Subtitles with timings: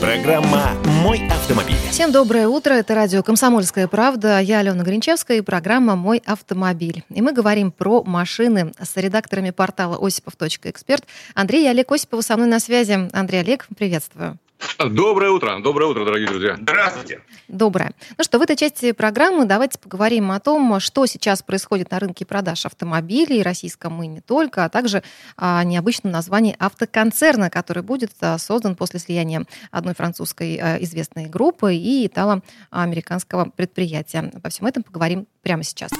[0.00, 0.70] Программа
[1.02, 1.76] «Мой автомобиль».
[1.90, 2.72] Всем доброе утро.
[2.72, 4.40] Это радио «Комсомольская правда».
[4.40, 7.04] Я Алена Гринчевская и программа «Мой автомобиль».
[7.10, 11.04] И мы говорим про машины с редакторами портала осипов.эксперт.
[11.34, 13.10] Андрей и Олег Осиповы со мной на связи.
[13.12, 14.38] Андрей Олег, приветствую.
[14.78, 15.58] Доброе утро.
[15.60, 16.56] Доброе утро, дорогие друзья.
[16.60, 17.20] Здравствуйте.
[17.48, 17.92] Доброе.
[18.16, 22.24] Ну что, в этой части программы давайте поговорим о том, что сейчас происходит на рынке
[22.24, 25.02] продаж автомобилей, российском и не только, а также
[25.36, 31.74] о необычном названии автоконцерна, который будет а, создан после слияния одной французской а, известной группы
[31.74, 34.30] и итало-американского предприятия.
[34.34, 35.90] Обо всем этом поговорим прямо сейчас.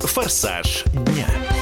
[0.00, 1.53] «Форсаж дня».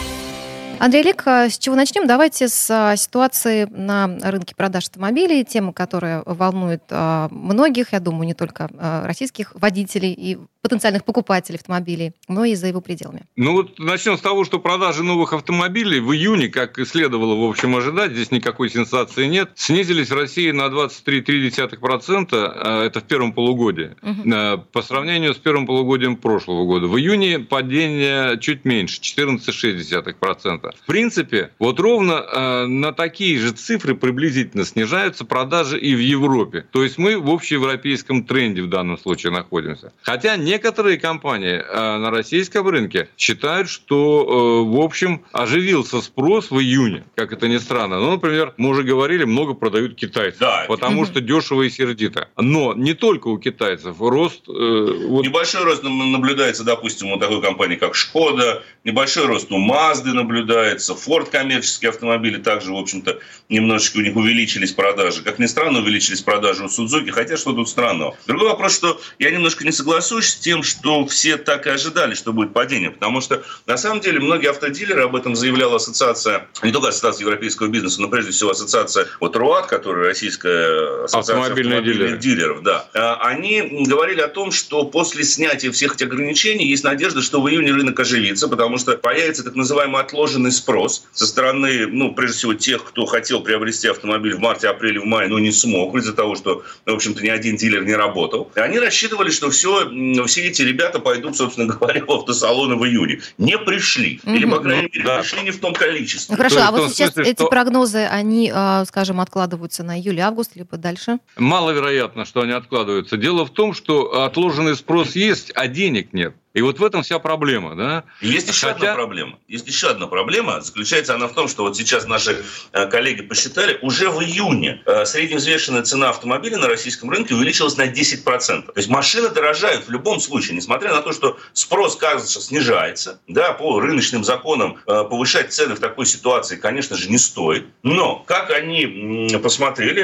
[0.85, 2.09] Андрей Олег, а с чего начнем?
[2.09, 8.27] Давайте с а, ситуации на рынке продаж автомобилей, тема, которая волнует а, многих, я думаю,
[8.27, 8.69] не только
[9.05, 13.25] российских водителей и потенциальных покупателей автомобилей, но и за его пределами.
[13.37, 17.51] Ну вот начнем с того, что продажи новых автомобилей в июне, как и следовало, в
[17.51, 23.97] общем, ожидать, здесь никакой сенсации нет, снизились в России на 23,3%, это в первом полугодии,
[24.03, 24.65] угу.
[24.73, 26.87] по сравнению с первым полугодием прошлого года.
[26.87, 30.75] В июне падение чуть меньше, 14,6%.
[30.81, 36.67] В принципе, вот ровно э, на такие же цифры приблизительно снижаются продажи и в Европе.
[36.71, 39.93] То есть мы в общеевропейском тренде в данном случае находимся.
[40.03, 46.59] Хотя некоторые компании э, на российском рынке считают, что, э, в общем, оживился спрос в
[46.59, 47.98] июне, как это ни странно.
[47.98, 50.64] Ну, например, мы уже говорили, много продают китайцы, да.
[50.69, 52.28] потому что дешево и сердито.
[52.36, 53.97] Но не только у китайцев.
[53.98, 54.42] Рост...
[54.48, 55.25] Э, вот...
[55.25, 60.92] Небольшой рост наблюдается, допустим, у такой компании, как Шкода, небольшой рост у Мазды наблюдается.
[60.92, 65.22] Ford коммерческие автомобили также, в общем-то, немножечко у них увеличились продажи.
[65.22, 68.16] Как ни странно, увеличились продажи у Судзуки, хотя что тут странного.
[68.27, 72.32] Другой вопрос, что я немножко не соглашусь с тем, что все так и ожидали, что
[72.32, 72.91] будет падение.
[72.91, 77.69] Потому что, на самом деле, многие автодилеры, об этом заявляла ассоциация, не только ассоциация европейского
[77.69, 82.62] бизнеса, но прежде всего ассоциация вот РУАТ, которая российская ассоциация автомобильных, автомобильных дилеров.
[82.62, 82.88] да.
[82.94, 87.48] А, они говорили о том, что после снятия всех этих ограничений есть надежда, что в
[87.48, 92.54] июне рынок оживится, потому что появится так называемый отложенный спрос со стороны, ну, прежде всего,
[92.54, 96.34] тех, кто хотел приобрести автомобиль в марте, апреле, в мае, но не смог из-за того,
[96.34, 98.50] что, в общем-то, ни один дилер не работал.
[98.56, 99.88] И они рассчитывали, что все,
[100.32, 103.20] все эти ребята пойдут, собственно говоря, в автосалоны в июне.
[103.37, 104.19] Не пришли.
[104.25, 105.19] Или, по крайней мере, да.
[105.19, 106.34] пришли не в том количестве.
[106.34, 107.48] Ну, хорошо, а вот сейчас смысле, эти что...
[107.48, 111.19] прогнозы, они, а, скажем, откладываются на июль-август, либо дальше?
[111.37, 113.19] Маловероятно, что они откладываются.
[113.19, 116.34] Дело в том, что отложенный спрос есть, а денег нет.
[116.55, 118.05] И вот в этом вся проблема, да?
[118.21, 118.77] Есть еще Хотя...
[118.77, 119.39] одна проблема.
[119.49, 120.61] Есть еще одна проблема.
[120.61, 125.07] Заключается она в том, что вот сейчас наши э, коллеги посчитали, уже в июне э,
[125.07, 128.23] средневзвешенная цена автомобиля на российском рынке увеличилась на 10%.
[128.67, 133.21] То есть машины дорожают в любом случае, несмотря на то, что спрос, кажется, снижается.
[133.29, 137.67] Да, по рыночным законам э, повышать цены в такой ситуации, конечно же, не стоит.
[137.83, 140.03] Но как они посмотрели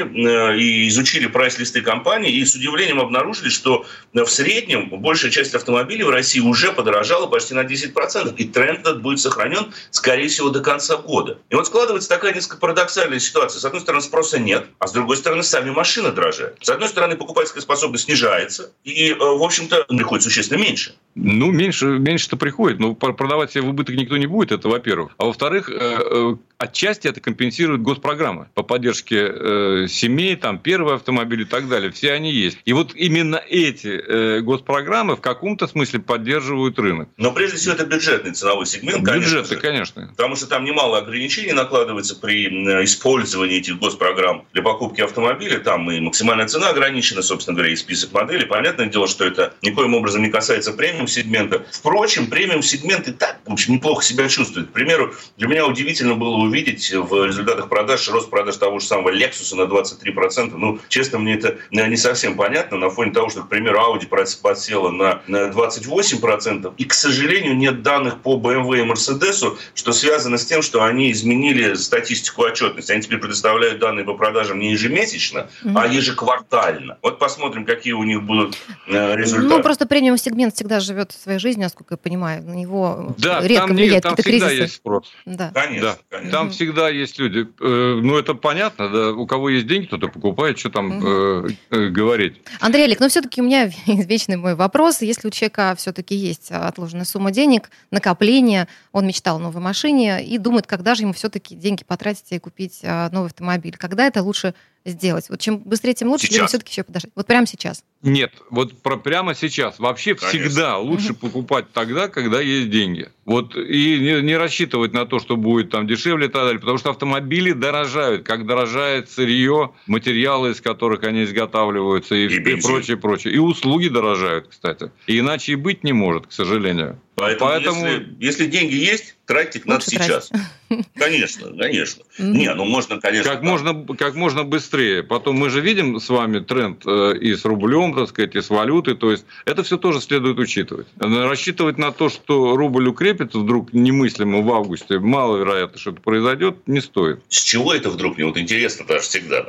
[0.57, 6.09] и изучили прайс-листы компании, и с удивлением обнаружили, что в среднем большая часть автомобилей в
[6.09, 8.35] России уже подорожало почти на 10%.
[8.35, 11.39] И тренд этот будет сохранен, скорее всего, до конца года.
[11.49, 13.59] И вот складывается такая несколько парадоксальная ситуация.
[13.59, 16.57] С одной стороны, спроса нет, а с другой стороны, сами машины дорожают.
[16.61, 20.95] С одной стороны, покупательская способность снижается, и, э, в общем-то, приходит существенно меньше.
[21.15, 22.79] Ну, меньше, меньше-то приходит.
[22.79, 25.13] Но продавать себе в убыток никто не будет, это во-первых.
[25.17, 31.45] А во-вторых, э, э, отчасти это компенсирует госпрограммы по поддержке семей, там, первый автомобиль и
[31.45, 31.91] так далее.
[31.91, 32.57] Все они есть.
[32.65, 37.09] И вот именно эти госпрограммы в каком-то смысле поддерживают поддерживают рынок.
[37.17, 40.07] Но прежде всего это бюджетный ценовой сегмент, конечно Бюджетный, же, конечно.
[40.15, 42.47] Потому что там немало ограничений накладывается при
[42.83, 45.59] использовании этих госпрограмм для покупки автомобиля.
[45.59, 48.45] Там и максимальная цена ограничена, собственно говоря, и список моделей.
[48.45, 51.65] Понятное дело, что это никоим образом не касается премиум-сегмента.
[51.71, 54.69] Впрочем, премиум-сегмент и так, в общем, неплохо себя чувствует.
[54.69, 59.09] К примеру, для меня удивительно было увидеть в результатах продаж рост продаж того же самого
[59.09, 60.55] Lexus на 23%.
[60.55, 64.07] Ну, честно, мне это не совсем понятно на фоне того, что, к примеру, Audi
[64.41, 66.73] подсела на 28 8%.
[66.77, 71.11] И, к сожалению, нет данных по BMW и Mercedes, что связано с тем, что они
[71.11, 72.91] изменили статистику отчетности.
[72.91, 75.73] Они теперь предоставляют данные по продажам не ежемесячно, mm-hmm.
[75.75, 76.97] а ежеквартально.
[77.01, 78.57] Вот посмотрим, какие у них будут
[78.87, 79.55] э, результаты.
[79.55, 82.43] Ну, просто премиум-сегмент всегда живет своей жизнью, насколько я понимаю.
[82.43, 84.61] На него да, редко там, влияет там всегда кризисы.
[84.63, 85.11] есть спрос.
[85.25, 85.51] Да.
[85.53, 85.97] Конечно, да.
[86.09, 86.31] конечно.
[86.31, 86.51] Там mm-hmm.
[86.51, 87.47] всегда есть люди.
[87.59, 89.11] Э, ну, это понятно, да.
[89.11, 91.55] У кого есть деньги, кто-то покупает, что там mm-hmm.
[91.71, 92.41] э, говорить.
[92.59, 95.01] Андрей Олег, но все-таки у меня вечный мой вопрос.
[95.01, 100.23] Если у человека все-таки все-таки есть отложенная сумма денег, накопление, он мечтал о новой машине
[100.23, 103.77] и думает, когда же ему все-таки деньги потратить и купить а, новый автомобиль.
[103.77, 104.53] Когда это лучше
[104.85, 105.29] сделать?
[105.29, 106.37] Вот чем быстрее, тем лучше, сейчас.
[106.37, 107.11] или все-таки еще подождать?
[107.15, 107.83] Вот прямо сейчас.
[108.01, 109.77] Нет, вот про прямо сейчас.
[109.79, 110.39] Вообще Конечно.
[110.39, 113.09] всегда лучше покупать тогда, когда есть деньги.
[113.25, 116.77] Вот и не, не рассчитывать на то, что будет там дешевле и так далее, потому
[116.77, 122.97] что автомобили дорожают, как дорожает сырье, материалы, из которых они изготавливаются и, и, и прочее,
[122.97, 123.33] прочее.
[123.33, 124.91] И услуги дорожают, кстати.
[125.07, 126.99] И иначе и быть не может, к сожалению.
[127.19, 127.85] Поэтому, Поэтому...
[127.87, 130.31] Если, если деньги есть, тратить их надо сейчас.
[130.95, 132.03] Конечно, конечно.
[132.19, 133.31] Не, ну можно, конечно.
[133.31, 135.01] Как можно, как можно быстрее.
[135.01, 138.51] Потом мы же видим с вами тренд э, и с рублем, так сказать, и с
[138.51, 138.95] валютой.
[138.95, 140.85] То есть это все тоже следует учитывать.
[140.99, 146.81] Рассчитывать на то, что рубль укрепится вдруг немыслимо в августе, маловероятно, что это произойдет, не
[146.81, 147.19] стоит.
[147.29, 148.17] С чего это вдруг?
[148.17, 149.43] Мне вот интересно даже всегда.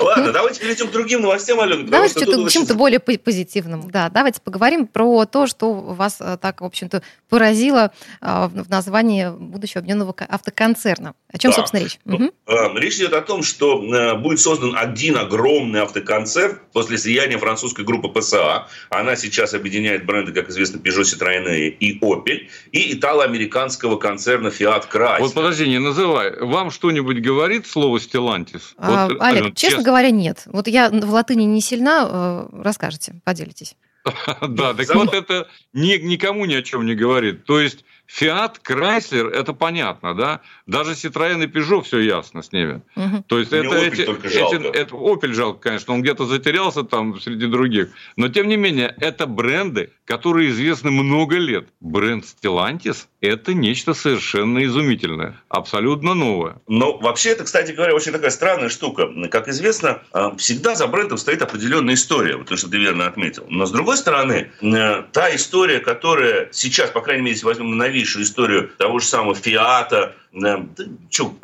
[0.00, 1.84] Ладно, давайте перейдем к другим новостям, Алена.
[1.86, 3.90] Давайте к чему-то более позитивному.
[3.90, 9.30] Да, давайте поговорим про то, что вас э, так, в общем-то, поразило э, в названии
[9.30, 11.14] будущего объединенного автоконцерна.
[11.32, 11.56] О чем, да.
[11.56, 11.98] собственно, речь?
[12.04, 12.32] Угу.
[12.78, 18.08] Речь идет о том, что э, будет создан один огромный автоконцерн после слияния французской группы
[18.08, 18.66] ПСА.
[18.90, 22.48] Она сейчас объединяет бренды, как известно, Peugeot, Citroёn и Opel.
[22.72, 25.20] И итало-американского концерна Fiat Chrysler.
[25.20, 26.38] Вот подожди, не называй.
[26.40, 28.62] Вам что-нибудь говорит слово Stellantis?
[28.76, 30.42] А, вот, Олег, честно честно говоря, нет.
[30.46, 32.08] Вот я в латыни не сильна.
[32.10, 33.74] Э, расскажете, поделитесь.
[34.48, 37.44] Да, так вот это никому ни о чем не говорит.
[37.44, 40.40] То есть Фиат, Крайслер, это понятно, да?
[40.66, 42.80] Даже Citroёn и Peugeot все ясно с ними.
[42.96, 43.24] Угу.
[43.26, 47.90] То есть это, эти, эти, это Opel жалко, конечно, он где-то затерялся там среди других.
[48.16, 51.68] Но тем не менее, это бренды, которые известны много лет.
[51.80, 56.56] Бренд Stellantis– это нечто совершенно изумительное, абсолютно новое.
[56.66, 59.06] Но вообще это, кстати говоря, очень такая странная штука.
[59.30, 63.44] Как известно, а, всегда за брендом стоит определенная история, вот то, что ты верно отметил.
[63.50, 67.88] Но с другой стороны, э, та история, которая сейчас, по крайней мере, если возьмем на
[67.98, 71.34] новейшую историю того же самого Фиата, что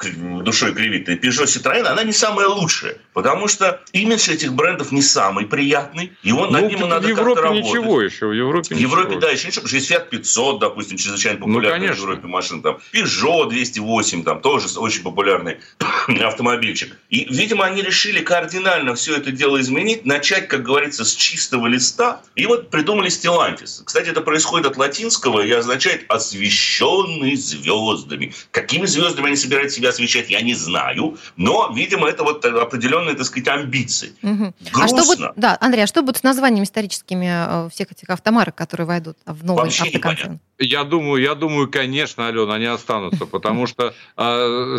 [0.43, 2.99] душой кривит, Peugeot Citroёn, она не самая лучшая.
[3.15, 6.13] Потому что имидж этих брендов не самый приятный.
[6.23, 7.65] И он ну, над ним надо как-то работать.
[7.65, 8.27] В Европе ничего еще.
[8.27, 9.21] В Европе, в Европе ничего.
[9.21, 9.63] да, еще ничего.
[9.63, 12.63] Потому что есть Fiat 500, допустим, чрезвычайно ну, популярный ну, в Европе машин.
[12.63, 15.59] Там, Peugeot 208, там, тоже очень популярный
[16.23, 16.97] автомобильчик.
[17.09, 22.21] И, видимо, они решили кардинально все это дело изменить, начать, как говорится, с чистого листа.
[22.35, 23.83] И вот придумали Stellantis.
[23.85, 28.35] Кстати, это происходит от латинского и означает «освещенный звездами».
[28.51, 31.17] Какими Какими звездами они собираются себя освещать, я не знаю.
[31.37, 34.13] Но, видимо, это вот определенные, так сказать, амбиции.
[34.21, 34.55] Угу.
[34.73, 38.57] А что будет, да, Андрей, а что будет с названиями историческими э, всех этих автомарок,
[38.57, 40.41] которые войдут в новый Вообще автоконцерн?
[40.59, 43.95] Я думаю, я думаю, конечно, Алена, они останутся, потому что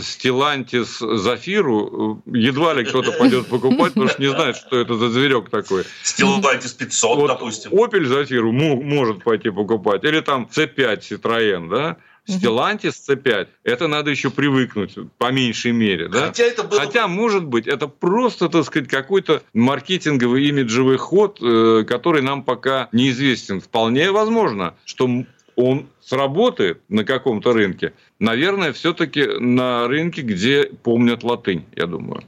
[0.02, 5.10] Стилантис Зафиру э, едва ли кто-то пойдет покупать, потому что не знает, что это за
[5.10, 5.86] зверек такой.
[6.04, 7.72] Стилантис 500, допустим.
[7.72, 11.98] Opel Зафиру может пойти покупать, или там C5 Citroën, да?
[12.28, 16.08] Stellantis C5, это надо еще привыкнуть, по меньшей мере.
[16.08, 16.28] Да?
[16.28, 16.80] Хотя, это было...
[16.80, 22.90] Хотя, может быть, это просто, так сказать, какой-то маркетинговый имиджевый ход, э, который нам пока
[22.92, 23.62] неизвестен.
[23.62, 25.10] Вполне возможно, что
[25.56, 32.24] он сработает на каком-то рынке, наверное, все-таки на рынке, где помнят латынь, я думаю.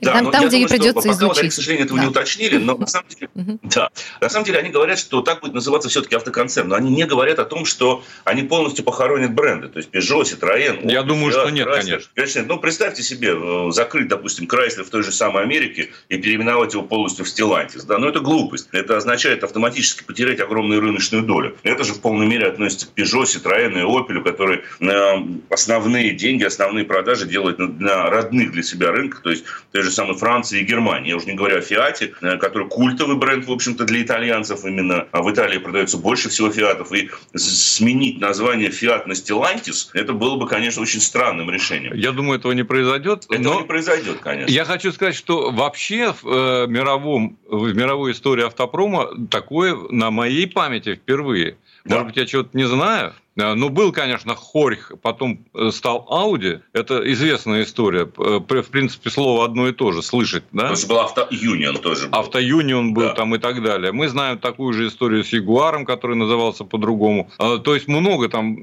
[0.00, 1.36] Да, там, там где не придется изучить.
[1.36, 2.04] Пока, к сожалению, этого да.
[2.04, 3.30] не уточнили, но на самом, деле,
[3.62, 3.90] да,
[4.20, 7.38] на самом деле они говорят, что так будет называться все-таки автоконцерн, но они не говорят
[7.38, 10.90] о том, что они полностью похоронят бренды, то есть Peugeot, Citroёn.
[10.90, 11.80] Я думаю, что нет, Chrysler.
[11.80, 12.10] конечно.
[12.14, 16.74] Конечно, ну представьте себе, э, закрыть, допустим, Chrysler в той же самой Америке и переименовать
[16.74, 18.68] его полностью в Stellantis, да, но это глупость.
[18.72, 21.56] Это означает автоматически потерять огромную рыночную долю.
[21.62, 26.44] Это же в полной мере относится к Peugeot, Citroёn и Opel, которые э, основные деньги,
[26.44, 30.64] основные продажи делают на родных для себя рынках, то есть той же самой Франции и
[30.64, 31.10] Германии.
[31.10, 35.06] Я уже не говорю о Фиате, э, который культовый бренд, в общем-то, для итальянцев именно.
[35.12, 36.92] А в Италии продается больше всего Фиатов.
[36.92, 41.94] И сменить название Фиат на Stellantis, это было бы, конечно, очень странным решением.
[41.94, 43.24] Я думаю, этого не произойдет.
[43.30, 43.60] Этого но...
[43.60, 44.52] не произойдет, конечно.
[44.52, 50.46] Я хочу сказать, что вообще в, э, мировом, в мировой истории автопрома такое на моей
[50.46, 51.56] памяти впервые.
[51.84, 51.96] Да.
[51.96, 56.58] Может быть, я чего-то не знаю, ну, был, конечно, Хорьх, потом э, стал Ауди.
[56.72, 58.10] Это известная история.
[58.18, 60.62] Э, в принципе, слово одно и то же, слышать, да?
[60.62, 62.08] Потому что был Автоюнион тоже.
[62.08, 62.18] Был.
[62.18, 63.14] Автоюнион был да.
[63.14, 63.92] там и так далее.
[63.92, 67.30] Мы знаем такую же историю с Ягуаром, который назывался по-другому.
[67.38, 68.56] То есть, много там.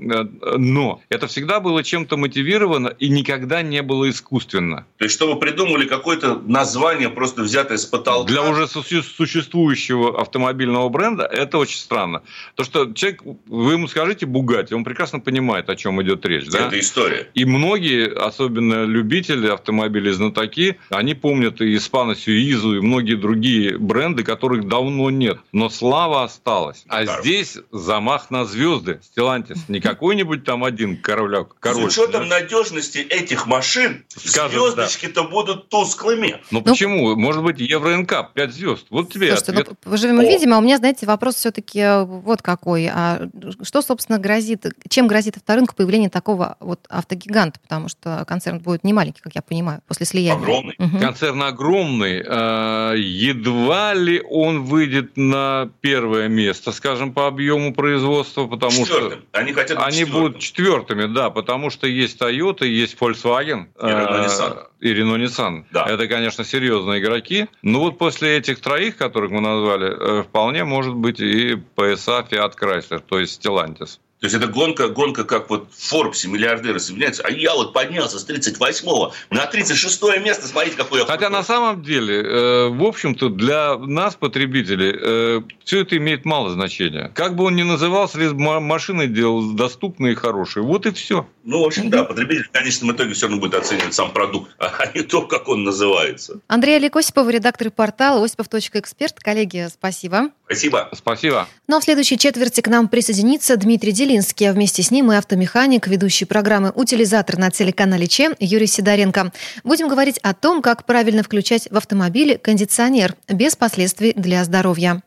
[0.58, 4.86] Но это всегда было чем-то мотивировано и никогда не было искусственно.
[4.98, 8.32] То есть, чтобы придумали какое-то название, просто взятое с потолка?
[8.32, 12.22] Для уже существующего автомобильного бренда это очень странно.
[12.56, 16.48] То, что человек, вы ему скажите Бугатти, Бугатти, он прекрасно понимает, о чем идет речь.
[16.48, 16.68] Да?
[16.68, 17.30] Это история.
[17.34, 24.24] И многие, особенно любители автомобилей, знатоки, они помнят и Испано Сюизу, и многие другие бренды,
[24.24, 25.40] которых давно нет.
[25.52, 26.84] Но слава осталась.
[26.88, 27.24] А Даром.
[27.24, 29.00] здесь замах на звезды.
[29.04, 29.70] Стелантис.
[29.70, 31.56] Не какой-нибудь там один королек.
[31.60, 31.92] Король.
[31.92, 35.28] С учетом надежности этих машин, звездочки-то да.
[35.28, 36.42] будут тусклыми.
[36.52, 37.16] Ну, ну почему?
[37.16, 38.86] Может быть, Евро НК 5 звезд.
[38.90, 39.68] Вот тебе Слушайте, ответ.
[39.70, 40.54] Ну, поживем увидим.
[40.54, 42.90] А у меня, знаете, вопрос все-таки э, вот какой.
[42.92, 43.30] А
[43.62, 44.49] что, собственно, грозит,
[44.90, 47.60] чем грозит авторынку появление такого вот автогиганта?
[47.60, 50.42] Потому что концерн будет не маленький, как я понимаю, после слияния.
[50.42, 50.76] Огромный.
[50.78, 51.00] Угу.
[51.00, 52.24] Концерн огромный.
[52.28, 59.20] А, едва ли он выйдет на первое место, скажем, по объему производства, потому Четвертым.
[59.20, 59.40] что...
[59.40, 60.22] Они хотят быть Они четвертым.
[60.22, 63.68] будут четвертыми, да, потому что есть Toyota, есть Volkswagen.
[63.80, 64.58] И Renault Nissan.
[64.80, 65.66] И Renault Nissan.
[65.72, 65.86] Да.
[65.86, 67.48] Это, конечно, серьезные игроки.
[67.62, 72.54] Но вот после этих троих, которых мы назвали, э, вполне может быть и PSA Fiat
[72.60, 74.00] Chrysler, то есть Stellantis.
[74.20, 78.20] То есть это гонка, гонка как вот в Форбсе миллиардеры соединяются, а я вот поднялся
[78.20, 78.88] с 38
[79.30, 84.16] на 36 место, смотрите, какой я Хотя на самом деле, э, в общем-то, для нас,
[84.16, 87.12] потребителей, э, все это имеет мало значения.
[87.16, 90.64] Как бы он ни назывался, лишь машины делал доступные и хорошие.
[90.64, 91.26] Вот и все.
[91.50, 94.86] Ну, в общем, да, потребитель в конечном итоге все равно будет оценивать сам продукт, а
[94.94, 96.42] не то, как он называется.
[96.48, 99.20] Андрей Олег Осипов, редактор портала осипов.эксперт.
[99.20, 100.30] Коллеги, спасибо.
[100.46, 100.90] Спасибо.
[100.94, 101.48] Спасибо.
[101.68, 105.12] Ну а в следующей четверти к нам присоединится Дмитрий Делин Белинский, а вместе с ним
[105.12, 109.32] и автомеханик, ведущий программы «Утилизатор» на телеканале ЧЕ Юрий Сидоренко.
[109.64, 115.02] Будем говорить о том, как правильно включать в автомобиле кондиционер без последствий для здоровья.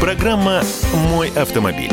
[0.00, 0.62] Программа
[1.10, 1.92] «Мой автомобиль».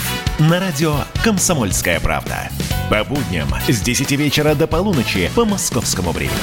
[0.49, 2.49] На радио «Комсомольская правда».
[2.89, 6.35] По будням с 10 вечера до полуночи по московскому времени.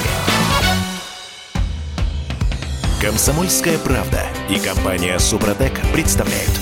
[3.01, 6.61] «Комсомольская правда» и компания «Супротек» представляют.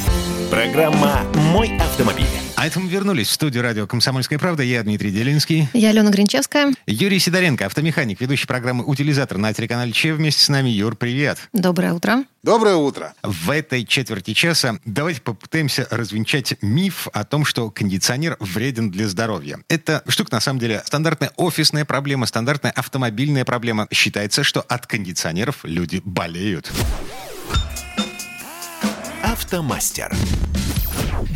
[0.49, 2.46] Программа «Мой автомобиль».
[2.57, 4.63] А это мы вернулись в студию радио «Комсомольская правда».
[4.63, 5.69] Я Дмитрий Делинский.
[5.73, 6.73] Я Алена Гринчевская.
[6.87, 10.15] Юрий Сидоренко, автомеханик, ведущий программы «Утилизатор» на телеканале ЧЕ.
[10.15, 10.69] Вместе с нами.
[10.69, 11.37] Юр, привет.
[11.53, 12.23] Доброе утро.
[12.41, 13.13] Доброе утро.
[13.21, 19.59] В этой четверти часа давайте попытаемся развенчать миф о том, что кондиционер вреден для здоровья.
[19.69, 23.87] Это штука, на самом деле, стандартная офисная проблема, стандартная автомобильная проблема.
[23.91, 26.71] Считается, что от кондиционеров люди болеют.
[29.21, 30.11] Автомастер.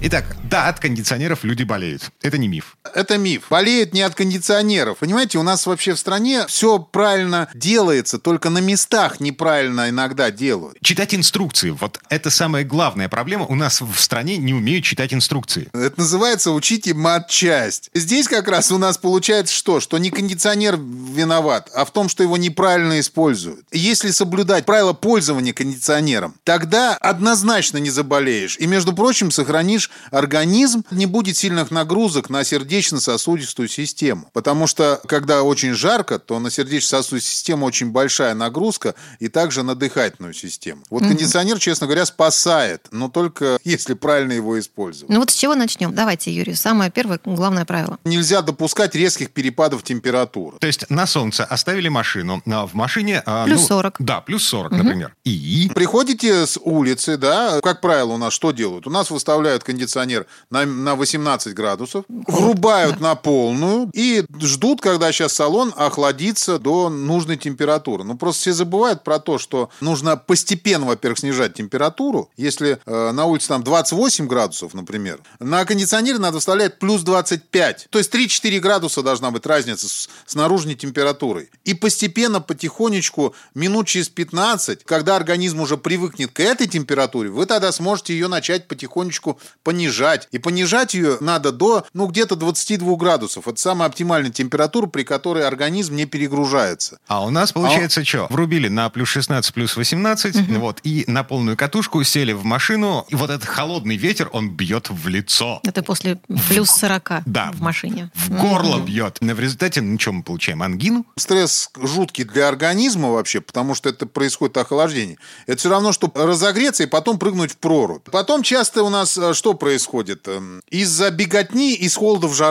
[0.04, 2.12] Итак, да, от кондиционеров люди болеют.
[2.22, 2.78] Это не миф.
[2.94, 3.48] Это миф.
[3.50, 5.00] Болеют не от кондиционеров.
[5.00, 10.78] Понимаете, у нас вообще в стране все правильно делается, только на местах неправильно иногда делают.
[10.82, 11.72] Читать инструкции.
[11.72, 13.46] Вот это самая главная проблема.
[13.46, 15.70] У нас в стране не умеют читать инструкции.
[15.74, 17.90] Это называется «учите матчасть».
[17.94, 19.80] Здесь как раз у нас получается что?
[19.80, 23.66] Что не кондиционер виноват, а в том, что его неправильно используют.
[23.72, 28.58] Если соблюдать правила пользования кондиционером, тогда однозначно не заболеешь.
[28.60, 32.44] И, между прочим, сохранишь организм, не будет сильных нагрузок на
[32.82, 34.30] сердечно-сосудистую систему.
[34.34, 39.76] Потому что, когда очень жарко, то на сердечно-сосудистую систему очень большая нагрузка и также на
[39.76, 40.84] дыхательную систему.
[40.90, 45.10] Вот кондиционер, честно говоря, спасает, но только если правильно его использовать.
[45.10, 45.94] Ну вот с чего начнем?
[45.94, 47.98] Давайте, Юрий, самое первое, главное правило.
[48.04, 50.58] Нельзя допускать резких перепадов температуры.
[50.60, 53.22] То есть на солнце оставили машину, а в машине...
[53.26, 53.96] А, плюс ну, 40.
[54.00, 54.84] Да, плюс 40, угу.
[54.84, 55.16] например.
[55.24, 55.70] И?
[55.74, 58.88] Приходите с улицы, да, как правило, у нас что делают?
[58.88, 62.98] У нас выставляют кондиционер на, на 18 градусов, врубают да.
[63.00, 68.04] на полную и ждут, когда сейчас салон охладится до нужной температуры.
[68.04, 72.30] Ну, просто все забывают про то, что нужно постепенно, во-первых, снижать температуру.
[72.38, 77.88] Если э, на улице там 28 градусов, например, на кондиционере надо вставлять плюс 25.
[77.90, 81.50] То есть 3-4 градуса должна быть разница с, с наружной температурой.
[81.64, 87.72] И постепенно, потихонечку, минут через 15, когда организм уже привыкнет к этой температуре, вы тогда
[87.72, 90.28] сможете ее начать потихонечку понижать.
[90.32, 93.48] И понижать ее надо до, ну, где-то 22 градусов.
[93.48, 97.00] Это самая оптимальная температура, при которой организм не перегружается.
[97.08, 98.06] А у нас получается а...
[98.06, 98.28] что?
[98.30, 100.60] Врубили на плюс 16, плюс 18, угу.
[100.60, 104.90] вот, и на полную катушку сели в машину, и вот этот холодный ветер, он бьет
[104.90, 105.60] в лицо.
[105.64, 108.12] Это после плюс 40 да, в машине.
[108.14, 108.86] В горло угу.
[108.86, 109.18] бьет.
[109.20, 110.62] В результате, ну, что мы получаем?
[110.62, 111.06] Ангину?
[111.18, 115.18] Стресс жуткий для организма вообще, потому что это происходит охлаждение.
[115.48, 118.04] Это все равно, что разогреться и потом прыгнуть в прорубь.
[118.12, 120.28] Потом часто у нас э, что происходит?
[120.28, 122.51] Эм, из-за беготни из холода в жару.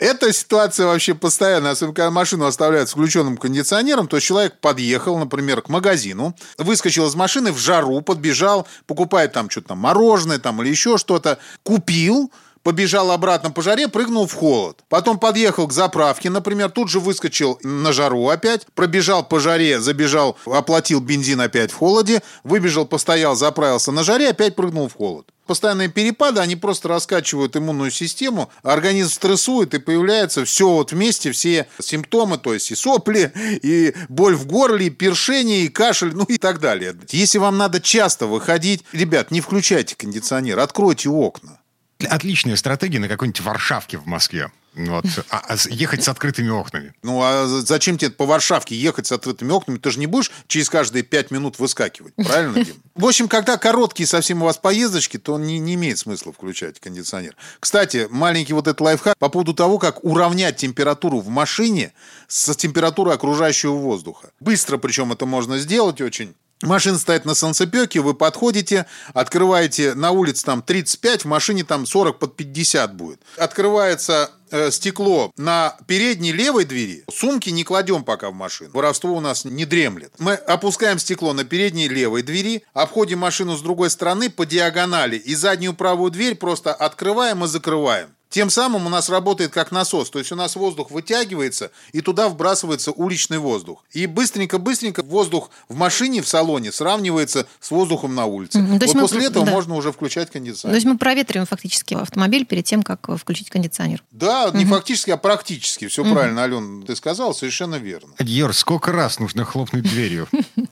[0.00, 5.18] Эта ситуация вообще постоянно, особенно когда машину оставляют с включенным кондиционером, то есть человек подъехал,
[5.18, 10.70] например, к магазину, выскочил из машины в жару, подбежал, покупает там что-то мороженое там или
[10.70, 12.32] еще что-то, купил,
[12.62, 14.82] побежал обратно по жаре, прыгнул в холод.
[14.88, 20.38] Потом подъехал к заправке, например, тут же выскочил на жару опять, пробежал по жаре, забежал,
[20.46, 25.26] оплатил бензин опять в холоде, выбежал, постоял, заправился на жаре, опять прыгнул в холод.
[25.50, 31.66] Постоянные перепады, они просто раскачивают иммунную систему, организм стрессует, и появляется все вот вместе, все
[31.80, 36.38] симптомы, то есть и сопли, и боль в горле, и першение, и кашель, ну и
[36.38, 36.94] так далее.
[37.08, 41.58] Если вам надо часто выходить, ребят, не включайте кондиционер, откройте окна.
[41.98, 44.52] Отличная стратегия на какой-нибудь Варшавке в Москве.
[44.74, 45.04] Вот.
[45.30, 46.94] А, а ехать с открытыми окнами.
[47.02, 49.78] Ну, а зачем тебе по Варшавке ехать с открытыми окнами?
[49.78, 52.76] Ты же не будешь через каждые пять минут выскакивать, правильно, Дим?
[52.94, 57.34] В общем, когда короткие совсем у вас поездочки, то не, не имеет смысла включать кондиционер.
[57.58, 61.92] Кстати, маленький вот этот лайфхак по поводу того, как уравнять температуру в машине
[62.28, 64.30] с температурой окружающего воздуха.
[64.38, 66.34] Быстро причем это можно сделать очень.
[66.62, 72.18] Машина стоит на солнцепеке, вы подходите, открываете на улице там 35, в машине там 40
[72.18, 73.22] под 50 будет.
[73.38, 77.04] Открывается э, стекло на передней левой двери.
[77.10, 78.70] Сумки не кладем пока в машину.
[78.74, 80.12] Воровство у нас не дремлет.
[80.18, 85.34] Мы опускаем стекло на передней левой двери, обходим машину с другой стороны по диагонали и
[85.34, 88.10] заднюю правую дверь просто открываем и закрываем.
[88.30, 92.28] Тем самым у нас работает как насос, то есть у нас воздух вытягивается, и туда
[92.28, 93.84] вбрасывается уличный воздух.
[93.90, 98.60] И быстренько-быстренько воздух в машине, в салоне сравнивается с воздухом на улице.
[98.60, 98.78] Mm-hmm.
[98.78, 99.50] Вот мы, после этого да.
[99.50, 100.72] можно уже включать кондиционер.
[100.72, 104.04] То есть мы проветриваем фактически автомобиль перед тем, как включить кондиционер.
[104.12, 104.56] Да, mm-hmm.
[104.56, 105.88] не фактически, а практически.
[105.88, 106.12] Все mm-hmm.
[106.12, 108.14] правильно, Ален, ты сказал, совершенно верно.
[108.20, 110.28] Йор, сколько раз нужно хлопнуть дверью?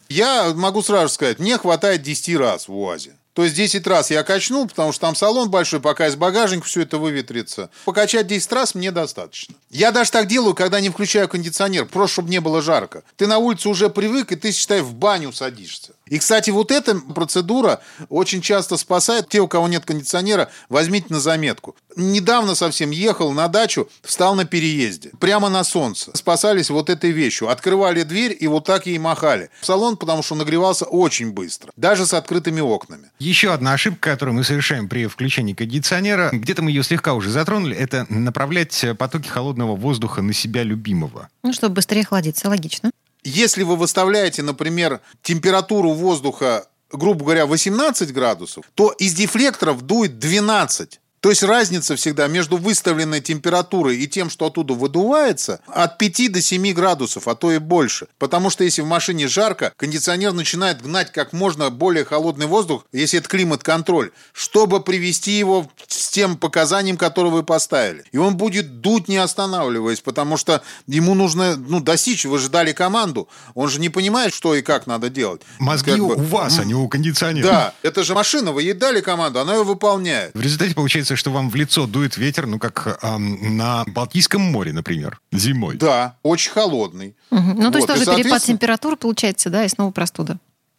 [0.09, 3.18] Я могу сразу сказать, мне хватает 10 раз в УАЗе.
[3.38, 6.83] То есть 10 раз я качнул, потому что там салон большой, пока из багажника все
[6.83, 7.71] это выветрится.
[7.85, 9.54] Покачать 10 раз мне достаточно.
[9.71, 13.04] Я даже так делаю, когда не включаю кондиционер, просто чтобы не было жарко.
[13.16, 15.92] Ты на улице уже привык, и ты, считай, в баню садишься.
[16.11, 19.29] И, кстати, вот эта процедура очень часто спасает.
[19.29, 21.77] Те, у кого нет кондиционера, возьмите на заметку.
[21.97, 25.11] Недавно совсем ехал на дачу, встал на переезде.
[25.19, 26.17] Прямо на солнце.
[26.17, 27.49] Спасались вот этой вещью.
[27.49, 29.50] Открывали дверь и вот так ей махали.
[29.61, 31.73] В салон, потому что нагревался очень быстро.
[31.76, 33.11] Даже с открытыми окнами.
[33.19, 37.76] Еще одна ошибка, которую мы совершаем при включении кондиционера, где-то мы ее слегка уже затронули,
[37.76, 41.28] это направлять потоки холодного воздуха на себя любимого.
[41.43, 42.91] Ну, чтобы быстрее охладиться, логично.
[43.25, 51.00] Если вы выставляете, например, температуру воздуха, грубо говоря, 18 градусов, то из дефлекторов дует 12.
[51.21, 56.41] То есть разница всегда между выставленной температурой и тем, что оттуда выдувается, от 5 до
[56.41, 58.07] 7 градусов, а то и больше.
[58.19, 63.19] Потому что если в машине жарко, кондиционер начинает гнать как можно более холодный воздух, если
[63.19, 68.04] это климат-контроль, чтобы привести его с тем показанием, которое вы поставили.
[68.13, 72.25] И он будет дуть, не останавливаясь, потому что ему нужно ну, достичь.
[72.25, 73.28] Вы же дали команду.
[73.54, 75.43] Он же не понимает, что и как надо делать.
[75.59, 76.15] Мозги как бы...
[76.15, 77.47] у вас, а не у кондиционера.
[77.47, 80.33] Да, это же машина, вы ей дали команду, она ее выполняет.
[80.35, 84.41] В результате получается получается, что вам в лицо дует ветер, ну, как эм, на Балтийском
[84.41, 85.76] море, например, зимой.
[85.76, 87.15] Да, очень холодный.
[87.31, 87.41] Угу.
[87.41, 87.73] Ну, вот.
[87.73, 88.17] то есть тоже соответственно...
[88.17, 90.39] перепад температуры получается, да, и снова простуда.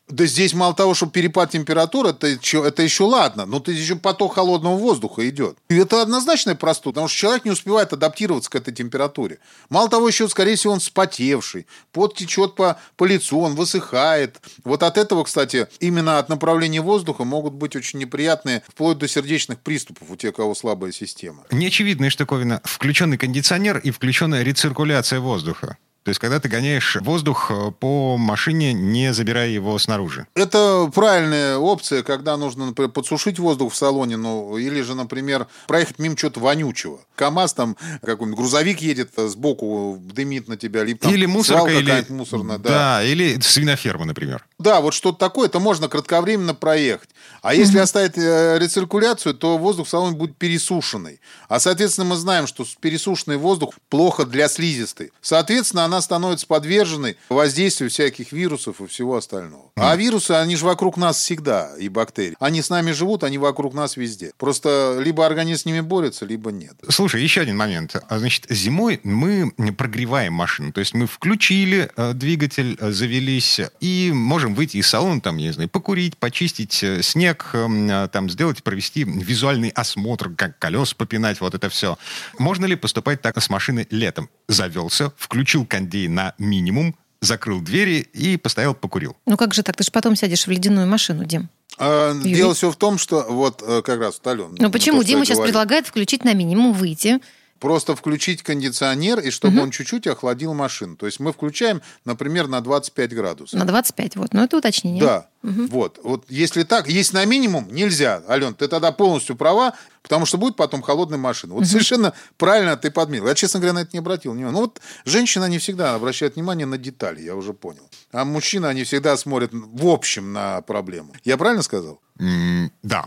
[0.09, 4.35] Да здесь мало того, что перепад температуры, это, это еще ладно, но ты еще поток
[4.35, 5.57] холодного воздуха идет.
[5.69, 9.37] И это однозначная простуда, потому что человек не успевает адаптироваться к этой температуре.
[9.69, 14.37] Мало того, еще, скорее всего, он спотевший, пот течет по, по лицу, он высыхает.
[14.63, 19.59] Вот от этого, кстати, именно от направления воздуха могут быть очень неприятные, вплоть до сердечных
[19.59, 21.43] приступов у тех, у кого слабая система.
[21.51, 22.61] Неочевидная штуковина.
[22.63, 25.77] Включенный кондиционер и включенная рециркуляция воздуха.
[26.03, 30.27] То есть, когда ты гоняешь воздух э, по машине, не забирая его снаружи.
[30.33, 35.99] Это правильная опция, когда нужно, например, подсушить воздух в салоне, ну, или же, например, проехать
[35.99, 36.99] мимо чего-то вонючего.
[37.15, 40.83] КАМАЗ там, какой-нибудь грузовик едет э, сбоку, дымит на тебя.
[40.83, 42.05] Либо, там, или мусорка, или...
[42.09, 42.69] мусорная, да.
[42.69, 44.45] Да, или свиноферма, например.
[44.57, 47.09] Да, вот что-то такое, это можно кратковременно проехать.
[47.41, 47.83] А если mm-hmm.
[47.83, 51.19] оставить э, рециркуляцию, то воздух в салоне будет пересушенный.
[51.49, 55.11] А, соответственно, мы знаем, что пересушенный воздух плохо для слизистой.
[55.21, 59.71] Соответственно, она становится подверженной воздействию всяких вирусов и всего остального.
[59.75, 62.35] А вирусы, они же вокруг нас всегда, и бактерии.
[62.39, 64.31] Они с нами живут, они вокруг нас везде.
[64.37, 66.73] Просто либо организм с ними борется, либо нет.
[66.89, 67.95] Слушай, еще один момент.
[68.07, 70.71] А, значит, зимой мы прогреваем машину.
[70.71, 75.51] То есть мы включили э, двигатель, э, завелись, и можем выйти из салона, там, не
[75.51, 81.55] знаю, покурить, почистить э, снег, э, там, сделать, провести визуальный осмотр, как колес попинать, вот
[81.55, 81.97] это все.
[82.37, 84.29] Можно ли поступать так с машины летом?
[84.47, 89.15] Завелся, включил кондей на минимум, закрыл двери и постоял, покурил.
[89.25, 89.75] Ну как же так?
[89.75, 91.49] Ты же потом сядешь в ледяную машину, Дим.
[91.77, 94.55] А, дело все в том, что вот э, как раз Ален.
[94.57, 95.03] Ну почему?
[95.03, 95.51] Дима сейчас говорю.
[95.51, 97.19] предлагает включить на минимум, выйти,
[97.59, 99.63] просто включить кондиционер, и чтобы угу.
[99.63, 100.97] он чуть-чуть охладил машину.
[100.97, 103.57] То есть мы включаем, например, на 25 градусов.
[103.57, 104.33] На 25, вот.
[104.33, 105.01] Ну, это уточнение.
[105.01, 105.27] Да.
[105.41, 105.67] Угу.
[105.67, 105.99] Вот.
[106.03, 108.21] вот если так, есть на минимум, нельзя.
[108.27, 109.73] Ален, ты тогда полностью права,
[110.03, 111.53] потому что будет потом холодная машина.
[111.53, 111.69] Вот угу.
[111.69, 113.27] совершенно правильно ты подметил.
[113.27, 114.53] Я, честно говоря, на это не обратил внимания.
[114.53, 117.89] Ну вот женщина не всегда обращает внимание на детали, я уже понял.
[118.11, 121.13] А мужчины, они всегда смотрят в общем на проблему.
[121.23, 122.01] Я правильно сказал?
[122.19, 123.05] Mm, да.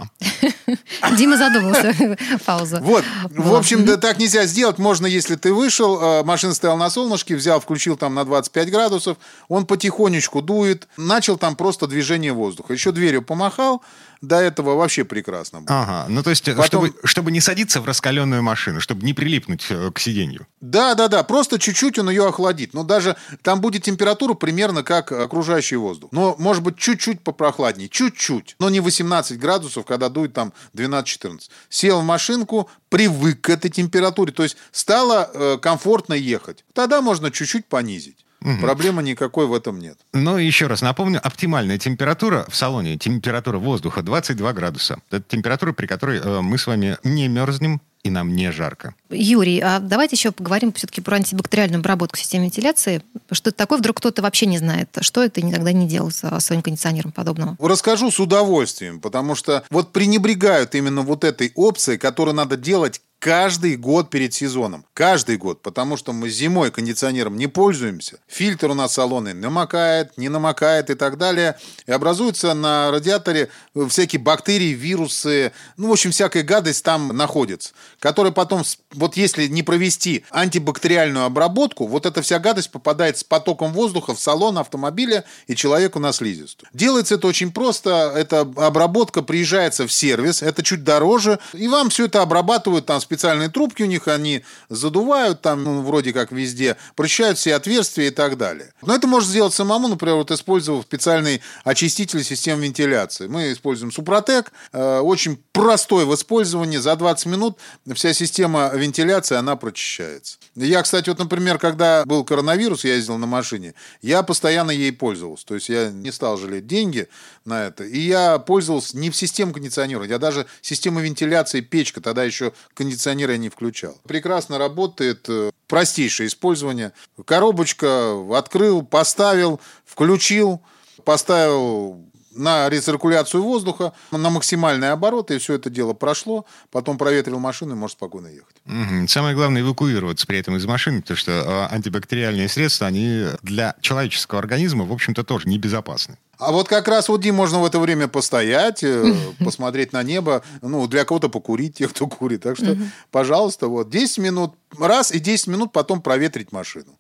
[1.19, 2.17] Дима задумался.
[2.47, 2.81] Пауза.
[2.81, 3.05] Вот.
[3.31, 4.79] В общем, да, так нельзя сделать.
[4.79, 9.19] Можно, если ты вышел, э, машина стояла на солнышке, взял, включил там на 25 градусов,
[9.49, 12.73] он потихонечку дует, начал там просто движение воздуха.
[12.73, 13.83] Еще дверью помахал,
[14.23, 15.83] до этого вообще прекрасно было.
[15.83, 16.87] Ага, ну то есть, э, Потом...
[16.87, 20.47] чтобы, чтобы не садиться в раскаленную машину, чтобы не прилипнуть э, к сиденью.
[20.61, 22.73] Да, да, да, просто чуть-чуть он ее охладит.
[22.73, 26.13] Но даже там будет температура примерно как окружающий воздух.
[26.13, 28.55] Но, может быть, чуть-чуть попрохладнее, чуть-чуть.
[28.61, 31.51] Но не 18 градусов, когда дует там 12-14.
[31.69, 36.65] Сел в машинку, привык к этой температуре, то есть стало э, комфортно ехать.
[36.75, 38.22] Тогда можно чуть-чуть понизить.
[38.43, 38.61] Угу.
[38.61, 39.99] Проблемы никакой в этом нет.
[40.13, 44.99] Но еще раз напомню, оптимальная температура в салоне, температура воздуха 22 градуса.
[45.11, 48.95] Это температура, при которой э, мы с вами не мерзнем, и нам не жарко.
[49.11, 53.03] Юрий, а давайте еще поговорим все-таки про антибактериальную обработку системы вентиляции.
[53.31, 56.41] Что это такое, вдруг кто-то вообще не знает, что это и никогда не делал со
[56.41, 57.57] своим кондиционером подобного?
[57.61, 63.77] Расскажу с удовольствием, потому что вот пренебрегают именно вот этой опцией, которую надо делать каждый
[63.77, 64.85] год перед сезоном.
[64.95, 68.19] Каждый год, потому что мы зимой кондиционером не пользуемся.
[68.27, 71.57] Фильтр у нас салоны намокает, не намокает и так далее.
[71.87, 73.49] И образуются на радиаторе
[73.89, 79.63] всякие бактерии, вирусы, ну, в общем, всякая гадость там находится, которая потом, вот если не
[79.63, 85.55] провести антибактериальную обработку, вот эта вся гадость попадает с потоком воздуха в салон автомобиля и
[85.55, 86.69] человеку на слизистую.
[86.73, 88.13] Делается это очень просто.
[88.17, 93.51] Эта обработка приезжается в сервис, это чуть дороже, и вам все это обрабатывают там специальные
[93.51, 98.39] трубки у них, они задувают там, ну, вроде как везде, прочищают все отверстия и так
[98.39, 98.73] далее.
[98.81, 103.27] Но это можно сделать самому, например, вот использовав специальный очиститель систем вентиляции.
[103.27, 107.59] Мы используем Супротек, э, очень простой в использовании, за 20 минут
[107.95, 110.39] вся система вентиляции, она прочищается.
[110.55, 115.45] Я, кстати, вот, например, когда был коронавирус, я ездил на машине, я постоянно ей пользовался.
[115.45, 117.09] То есть я не стал жалеть деньги
[117.45, 117.85] на это.
[117.85, 123.02] И я пользовался не в систему кондиционера, я даже систему вентиляции, печка, тогда еще кондиционер
[123.03, 123.97] кондиционер я не включал.
[124.05, 126.93] Прекрасно работает, э, простейшее использование.
[127.25, 130.61] Коробочка открыл, поставил, включил,
[131.05, 136.47] поставил на рециркуляцию воздуха, на максимальные обороты, и все это дело прошло.
[136.71, 138.57] Потом проветрил машину и может спокойно ехать.
[138.67, 139.09] Угу.
[139.09, 144.41] Самое главное эвакуироваться при этом из машины, потому что э, антибактериальные средства, они для человеческого
[144.41, 146.19] организма, в общем-то, тоже небезопасны.
[146.39, 149.15] А вот как раз вот, Дим, можно в это время постоять, э,
[149.45, 152.43] посмотреть на небо, ну, для кого-то покурить, тех, кто курит.
[152.43, 152.77] Так что,
[153.11, 156.99] пожалуйста, вот 10 минут раз и 10 минут потом проветрить машину.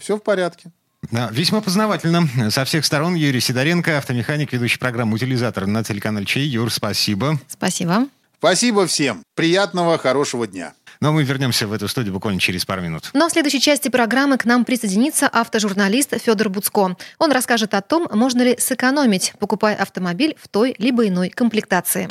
[0.00, 0.72] Все в порядке.
[1.10, 2.28] Да, весьма познавательно.
[2.50, 6.46] Со всех сторон Юрий Сидоренко, автомеханик, ведущий программу «Утилизатор» на телеканале Чей.
[6.46, 7.38] Юр, спасибо.
[7.48, 8.06] Спасибо.
[8.38, 9.22] Спасибо всем.
[9.34, 10.72] Приятного, хорошего дня.
[11.00, 13.10] Но мы вернемся в эту студию буквально через пару минут.
[13.14, 16.96] Но в следующей части программы к нам присоединится автожурналист Федор Буцко.
[17.18, 22.08] Он расскажет о том, можно ли сэкономить, покупая автомобиль в той либо иной комплектации.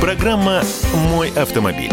[0.00, 0.62] Программа
[0.94, 1.92] «Мой автомобиль».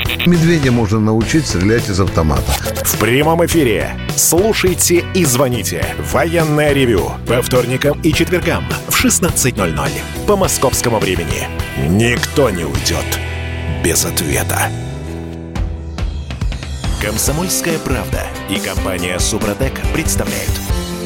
[0.25, 2.51] Медведя можно научить стрелять из автомата.
[2.83, 3.97] В прямом эфире.
[4.15, 5.85] Слушайте и звоните.
[6.11, 7.11] Военное ревю.
[7.27, 9.89] По вторникам и четвергам в 16.00
[10.27, 11.47] по московскому времени.
[11.87, 13.05] Никто не уйдет
[13.83, 14.69] без ответа.
[17.01, 20.51] Комсомольская правда и компания Супротек представляют.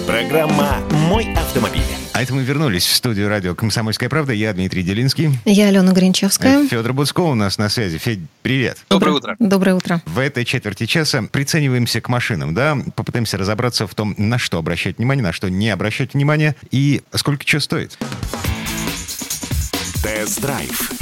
[0.06, 2.05] Программа «Мой автомобиль».
[2.16, 4.32] А это мы вернулись в студию радио «Комсомольская правда».
[4.32, 5.38] Я Дмитрий Делинский.
[5.44, 6.66] Я Алена Гринчевская.
[6.66, 7.98] Федор Буцко у нас на связи.
[7.98, 8.78] Федь, привет.
[8.90, 9.36] Доброе утро.
[9.38, 10.02] Доброе утро.
[10.06, 12.78] В этой четверти часа прицениваемся к машинам, да?
[12.96, 17.46] Попытаемся разобраться в том, на что обращать внимание, на что не обращать внимание и сколько
[17.46, 17.98] что стоит.
[20.02, 20.95] Тест-драйв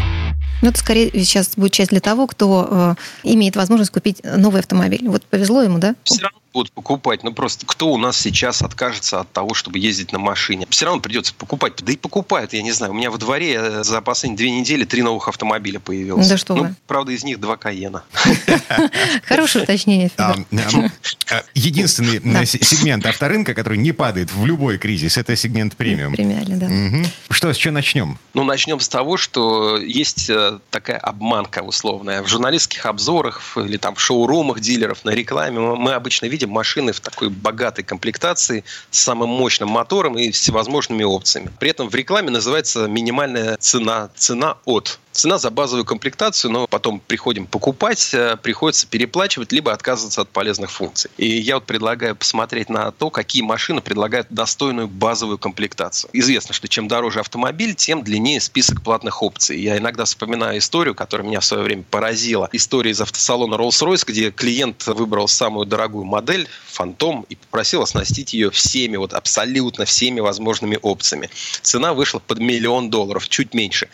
[0.63, 5.09] Ну, это скорее сейчас будет часть для того, кто э, имеет возможность купить новый автомобиль.
[5.09, 5.93] Вот повезло ему, да?
[6.05, 7.23] Все равно будут покупать.
[7.23, 10.67] Ну, просто кто у нас сейчас откажется от того, чтобы ездить на машине?
[10.69, 11.73] Все равно придется покупать.
[11.83, 12.93] Да и покупают, я не знаю.
[12.93, 16.27] У меня во дворе э, за последние две недели три новых автомобиля появилось.
[16.29, 16.75] Да что ну, вы.
[16.87, 18.03] Правда, из них два Каена.
[19.23, 25.35] Хорошее уточнение, А, а, Единственный э, сегмент авторынка, который не падает в любой кризис, это
[25.35, 26.13] сегмент премиум.
[26.13, 27.09] Премиальный, да.
[27.29, 28.19] Что, с чего начнем?
[28.33, 30.29] Ну, начнем с того, что есть
[30.69, 32.21] такая обманка условная.
[32.23, 36.99] В журналистских обзорах или там в шоурумах дилеров на рекламе мы обычно видим машины в
[36.99, 41.51] такой богатой комплектации с самым мощным мотором и всевозможными опциями.
[41.59, 44.99] При этом в рекламе называется минимальная цена, цена от.
[45.13, 50.71] Цена за базовую комплектацию, но потом приходим покупать, э, приходится переплачивать, либо отказываться от полезных
[50.71, 51.11] функций.
[51.17, 56.09] И я вот предлагаю посмотреть на то, какие машины предлагают достойную базовую комплектацию.
[56.13, 59.59] Известно, что чем дороже автомобиль, тем длиннее список платных опций.
[59.59, 62.49] Я иногда вспоминаю историю, которая меня в свое время поразила.
[62.51, 68.49] История из автосалона Rolls-Royce, где клиент выбрал самую дорогую модель, Фантом, и попросил оснастить ее
[68.49, 71.29] всеми, вот абсолютно всеми возможными опциями.
[71.61, 73.89] Цена вышла под миллион долларов, чуть меньше.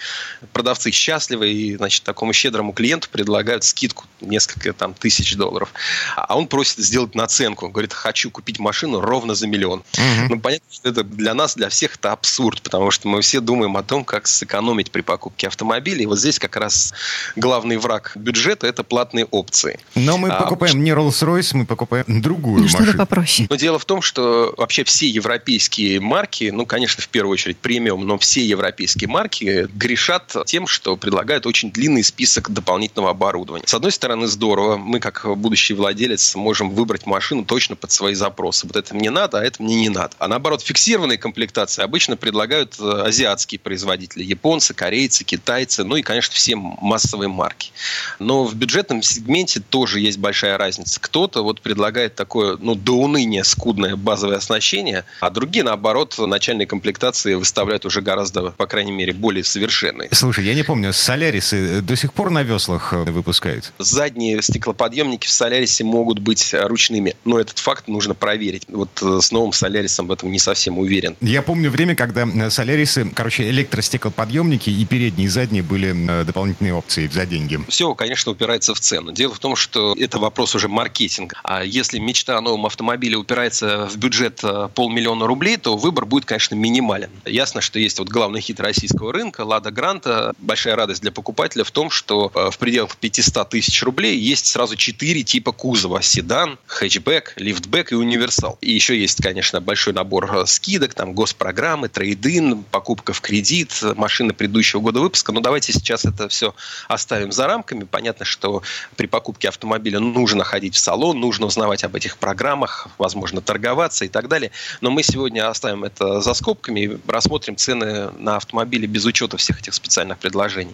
[0.53, 5.73] Продавцы счастливы и, значит, такому щедрому клиенту предлагают скидку несколько там тысяч долларов.
[6.15, 7.65] А он просит сделать наценку.
[7.65, 9.83] Он говорит, хочу купить машину ровно за миллион.
[10.29, 13.75] Ну, понятно, что это для нас, для всех это абсурд, потому что мы все думаем
[13.77, 16.03] о том, как сэкономить при покупке автомобиля.
[16.03, 16.93] И вот здесь как раз
[17.35, 19.79] главный враг бюджета– это платные опции.
[19.95, 22.97] Но мы А, покупаем не Rolls-Royce, мы покупаем другую Ну, что-то машину.
[22.99, 23.47] попроще.
[23.49, 28.05] Но дело в том, что вообще все европейские марки, ну, конечно, в первую очередь премиум,
[28.05, 33.65] но все европейские марки грешат тем, что предлагают очень длинный список дополнительного оборудования.
[33.67, 34.77] С одной стороны, здорово.
[34.77, 38.67] Мы, как будущий владелец, можем выбрать машину точно под свои запросы.
[38.67, 40.15] Вот это мне надо, а это мне не надо.
[40.19, 44.23] А наоборот, фиксированные комплектации обычно предлагают э, азиатские производители.
[44.23, 47.71] Японцы, корейцы, китайцы, ну и, конечно, все массовые марки.
[48.19, 50.99] Но в бюджетном сегменте тоже есть большая разница.
[50.99, 57.35] Кто-то вот предлагает такое, ну, до уныния скудное базовое оснащение, а другие, наоборот, начальные комплектации
[57.35, 60.09] выставляют уже гораздо, по крайней мере, более совершенные.
[60.11, 63.71] Слушай, я не помню, Солярисы до сих пор на веслах э, выпускают?
[63.79, 68.63] Задние стеклоподъемники в Солярисе могут быть э, ручными, но этот факт нужно проверить.
[68.67, 71.15] Вот э, с новым Солярисом в этом не совсем уверен.
[71.21, 76.73] Я помню время, когда э, Солярисы, короче, электростеклоподъемники и передние, и задние были э, дополнительные
[76.73, 77.59] опции за деньги.
[77.67, 79.11] Все, конечно, упирается в цену.
[79.11, 81.37] Дело в том, что это вопрос уже маркетинга.
[81.43, 86.25] А если мечта о новом автомобиле упирается в бюджет э, полмиллиона рублей, то выбор будет,
[86.25, 87.09] конечно, минимален.
[87.25, 90.33] Ясно, что есть вот главный хит российского рынка, Лада Гранта.
[90.39, 94.75] Большая радость для покупателя в том, что э, в пределах 500 тысяч рублей есть сразу
[94.77, 96.01] четыре типа кузова.
[96.01, 98.57] Седан, хэтчбэк, лифтбэк и универсал.
[98.61, 103.93] И еще есть, конечно, большой набор э, скидок, там госпрограммы, трейдин, покупка в кредит, э,
[103.95, 105.33] машины предыдущего года выпуска.
[105.33, 106.55] Но давайте сейчас это все
[106.87, 107.83] оставим за рамками.
[107.83, 108.63] Понятно, что
[108.95, 114.07] при покупке автомобиля нужно ходить в салон, нужно узнавать об этих программах, возможно, торговаться и
[114.07, 114.51] так далее.
[114.79, 119.59] Но мы сегодня оставим это за скобками и рассмотрим цены на автомобили без учета всех
[119.59, 120.68] этих специальных предложений.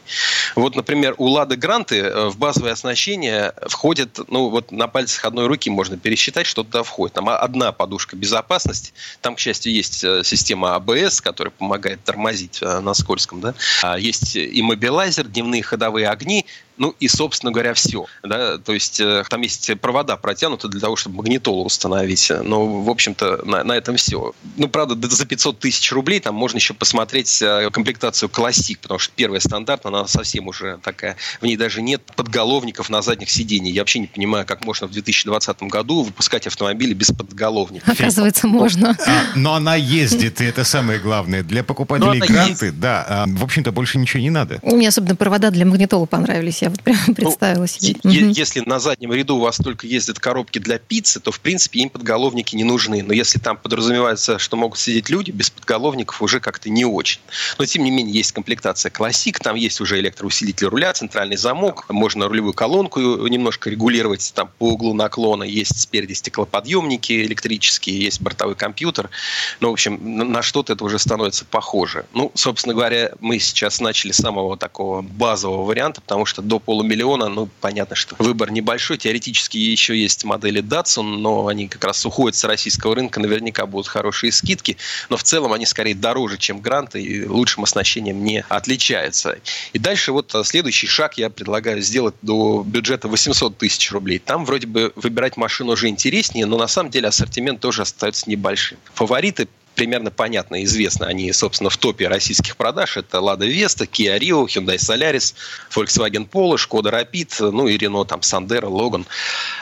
[0.56, 5.48] Вот, например, у Лады Гранты э, в базовое оснащение входит, ну вот на пальцах одной
[5.48, 7.16] руки можно пересчитать, что туда входит.
[7.16, 12.80] Там одна подушка безопасности, там, к счастью, есть э, система АБС, которая помогает тормозить э,
[12.80, 13.54] на скользком, да.
[13.82, 16.46] А Есть иммобилайзер, дневные ходовые огни,
[16.78, 18.06] ну и, собственно говоря, все.
[18.24, 18.58] Да?
[18.58, 22.32] То есть э, там есть провода протянуты для того, чтобы магнитолу установить.
[22.44, 24.34] Но, в общем-то, на, на этом все.
[24.58, 29.00] Ну, правда, да- за 500 тысяч рублей там можно еще посмотреть э, комплектацию классик, потому
[29.00, 31.16] что первая стандарт, она совсем уже такая.
[31.42, 33.76] В ней даже нет подголовников на задних сиденьях.
[33.76, 37.88] Я вообще не понимаю, как можно в 2020 году выпускать автомобили без подголовников.
[37.88, 38.98] Оказывается, можно.
[39.06, 41.44] А, но она ездит, и это самое главное.
[41.44, 44.60] Для покупателей Гранты, да, а, в общем-то, больше ничего не надо.
[44.64, 46.62] Мне особенно провода для магнитолы понравились.
[46.66, 47.96] Я вот прям представила себе.
[48.04, 48.32] Е-.
[48.32, 51.90] Если на заднем ряду у вас только ездят коробки для пиццы, то, в принципе, им
[51.90, 53.04] подголовники не нужны.
[53.04, 57.22] Но если там подразумевается, что могут сидеть люди, без подголовников уже как-то не очень.
[57.60, 62.28] Но, тем не менее, есть комплектация классик, там есть уже электроусилитель руля, центральный замок, можно
[62.28, 69.12] рулевую колонку немножко регулировать там по углу наклона, есть спереди стеклоподъемники электрические, есть бортовой компьютер.
[69.60, 70.00] Ну, в общем,
[70.32, 72.06] на что-то это уже становится похоже.
[72.14, 77.30] Ну, собственно говоря, мы сейчас начали с самого такого базового варианта, потому что до полумиллиона,
[77.30, 78.98] ну, понятно, что выбор небольшой.
[78.98, 83.88] Теоретически еще есть модели Datsun, но они как раз уходят с российского рынка, наверняка будут
[83.88, 84.78] хорошие скидки,
[85.10, 89.38] но в целом они скорее дороже, чем гранты, и лучшим оснащением не отличаются.
[89.74, 94.20] И дальше вот а, следующий шаг я предлагаю сделать до бюджета 800 тысяч рублей.
[94.20, 98.78] Там вроде бы выбирать машину уже интереснее, но на самом деле ассортимент тоже остается небольшим.
[98.94, 101.08] Фавориты примерно понятно, известно.
[101.08, 102.98] Они, собственно, в топе российских продаж.
[102.98, 105.34] Это Lada Vesta, Kia Rio, Hyundai Solaris,
[105.70, 109.06] Volkswagen Polo, Skoda Rapid, ну и Renault, там, Sandero, Logan.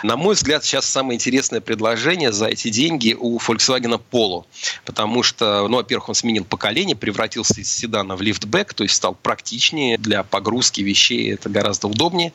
[0.04, 4.45] На мой взгляд, сейчас самое интересное предложение за эти деньги у Volkswagen Polo.
[4.86, 9.15] Потому что, ну, во-первых, он сменил поколение, превратился из седана в лифтбэк, то есть стал
[9.15, 12.34] практичнее для погрузки вещей, это гораздо удобнее.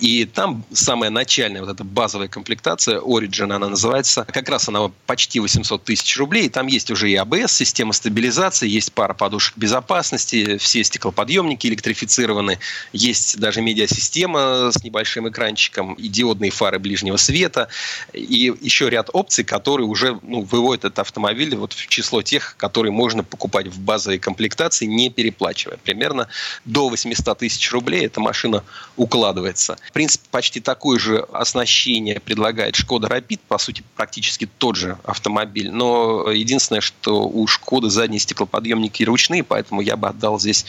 [0.00, 5.40] И там самая начальная вот эта базовая комплектация, Origin она называется, как раз она почти
[5.40, 10.56] 800 тысяч рублей, и там есть уже и ABS, система стабилизации, есть пара подушек безопасности,
[10.58, 12.58] все стеклоподъемники электрифицированы,
[12.92, 17.68] есть даже медиасистема с небольшим экранчиком и диодные фары ближнего света,
[18.12, 22.92] и еще ряд опций, которые уже ну, выводят этот автомобиль вот в число тех, которые
[22.92, 25.78] можно покупать в базовой комплектации, не переплачивая.
[25.78, 26.28] Примерно
[26.64, 28.64] до 800 тысяч рублей эта машина
[28.96, 29.78] укладывается.
[29.88, 35.70] В принципе, почти такое же оснащение предлагает Шкода Rapid, по сути, практически тот же автомобиль,
[35.70, 40.64] но единственное, что у Шкоды задние стеклоподъемники ручные, поэтому я бы отдал здесь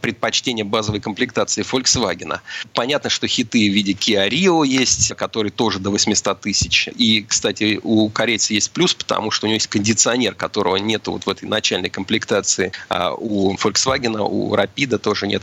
[0.00, 2.40] предпочтение базовой комплектации Volkswagen.
[2.74, 6.88] Понятно, что хиты в виде Kia Rio есть, который тоже до 800 тысяч.
[6.96, 11.26] И, кстати, у корейца есть плюс, потому что у него есть кондиционер, которого нет вот
[11.26, 12.72] в этой начальной комплектации.
[12.88, 15.42] А у Volkswagen, у Rapid тоже нет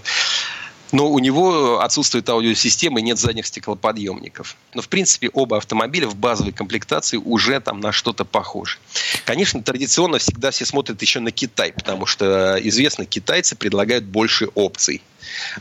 [0.95, 4.55] но у него отсутствует аудиосистема и нет задних стеклоподъемников.
[4.73, 8.77] Но, в принципе, оба автомобиля в базовой комплектации уже там на что-то похожи.
[9.25, 15.01] Конечно, традиционно всегда все смотрят еще на Китай, потому что известно, китайцы предлагают больше опций.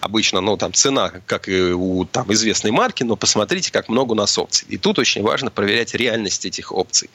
[0.01, 4.14] Обычно, ну, там цена, как и у там, известной марки, но посмотрите, как много у
[4.14, 4.66] нас опций.
[4.68, 7.11] И тут очень важно проверять реальность этих опций.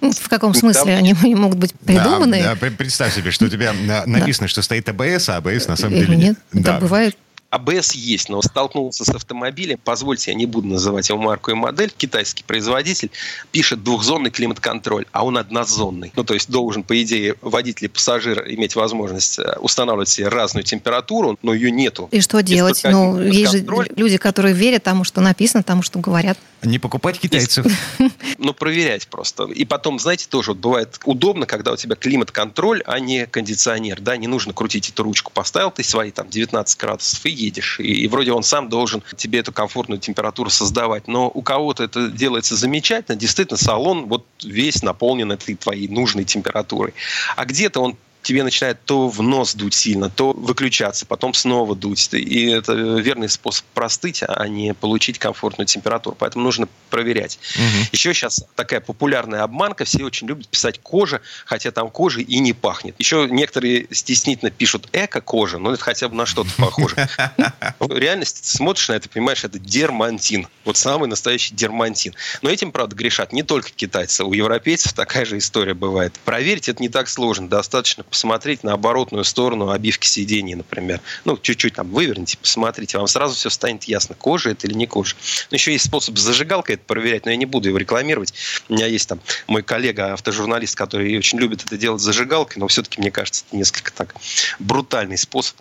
[0.00, 0.98] В каком смысле там...
[0.98, 2.42] они могут быть придуманы?
[2.42, 3.72] Да, да, представь себе, что у тебя
[4.06, 4.48] написано, да.
[4.48, 6.38] что стоит АБС, а АБС на самом Или деле нет.
[6.52, 6.76] Да.
[6.76, 7.16] Это бывает
[7.50, 11.92] АБС есть, но столкнулся с автомобилем, позвольте, я не буду называть его марку и модель,
[11.96, 13.10] китайский производитель
[13.50, 16.12] пишет двухзонный климат-контроль, а он однозонный.
[16.14, 20.62] Ну, то есть должен, по идее, водитель и пассажир иметь возможность э, устанавливать себе разную
[20.62, 22.08] температуру, но ее нету.
[22.12, 22.82] И что делать?
[22.84, 26.38] Ну, есть же люди, которые верят тому, что написано, тому, что говорят.
[26.62, 27.66] Не покупать китайцев.
[28.38, 29.44] Ну, проверять просто.
[29.44, 34.00] И потом, знаете, тоже вот бывает удобно, когда у тебя климат-контроль, а не кондиционер.
[34.00, 35.30] Да, не нужно крутить эту ручку.
[35.30, 37.80] Поставил ты свои там 19 градусов и едешь.
[37.80, 41.08] И, и вроде он сам должен тебе эту комфортную температуру создавать.
[41.08, 43.16] Но у кого-то это делается замечательно.
[43.16, 46.94] Действительно, салон вот весь наполнен этой твоей нужной температурой.
[47.36, 52.08] А где-то он тебе начинает то в нос дуть сильно, то выключаться, потом снова дуть.
[52.12, 56.16] И это верный способ простыть, а не получить комфортную температуру.
[56.18, 57.38] Поэтому нужно проверять.
[57.56, 57.88] Угу.
[57.92, 59.84] Еще сейчас такая популярная обманка.
[59.84, 62.94] Все очень любят писать кожа, хотя там кожа и не пахнет.
[62.98, 67.08] Еще некоторые стеснительно пишут эко-кожа, но это хотя бы на что-то похоже.
[67.78, 70.48] В реальности ты смотришь на это, понимаешь, это дермантин.
[70.64, 72.14] Вот самый настоящий дермантин.
[72.42, 74.24] Но этим, правда, грешат не только китайцы.
[74.24, 76.14] У европейцев такая же история бывает.
[76.24, 77.48] Проверить это не так сложно.
[77.48, 81.00] Достаточно посмотреть на оборотную сторону обивки сидений, например.
[81.24, 85.16] Ну, чуть-чуть там выверните, посмотрите, вам сразу все станет ясно, кожа это или не кожа.
[85.50, 88.34] Но еще есть способ с зажигалкой это проверять, но я не буду его рекламировать.
[88.68, 92.68] У меня есть там мой коллега, автожурналист, который очень любит это делать с зажигалкой, но
[92.68, 94.14] все-таки, мне кажется, это несколько так
[94.58, 95.56] брутальный способ.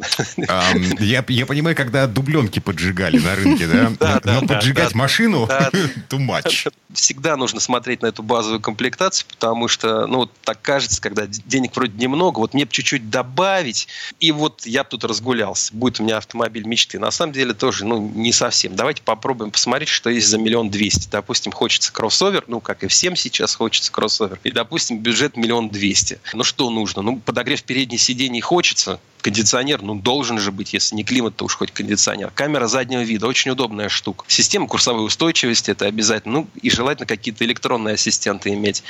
[0.99, 4.21] Я, я понимаю, когда дубленки поджигали на рынке, да?
[4.23, 5.45] Но поджигать машину
[6.09, 6.71] too much.
[6.93, 11.93] Всегда нужно смотреть на эту базовую комплектацию, потому что, ну, так кажется, когда денег вроде
[11.97, 13.87] немного, вот мне чуть-чуть добавить,
[14.19, 16.99] и вот я тут разгулялся, будет у меня автомобиль мечты.
[16.99, 18.75] На самом деле тоже, ну, не совсем.
[18.75, 21.07] Давайте попробуем посмотреть, что есть за миллион двести.
[21.09, 24.39] Допустим, хочется кроссовер, ну, как и всем сейчас хочется кроссовер.
[24.43, 26.19] И, допустим, бюджет миллион двести.
[26.33, 27.01] Ну, что нужно?
[27.01, 31.55] Ну, подогрев передней сидений хочется, кондиционер, ну, должен же быть, если не климат, то уж
[31.55, 32.31] хоть кондиционер.
[32.31, 34.25] Камера заднего вида, очень удобная штука.
[34.27, 36.39] Система курсовой устойчивости, это обязательно.
[36.39, 38.83] Ну, и желательно какие-то электронные ассистенты иметь.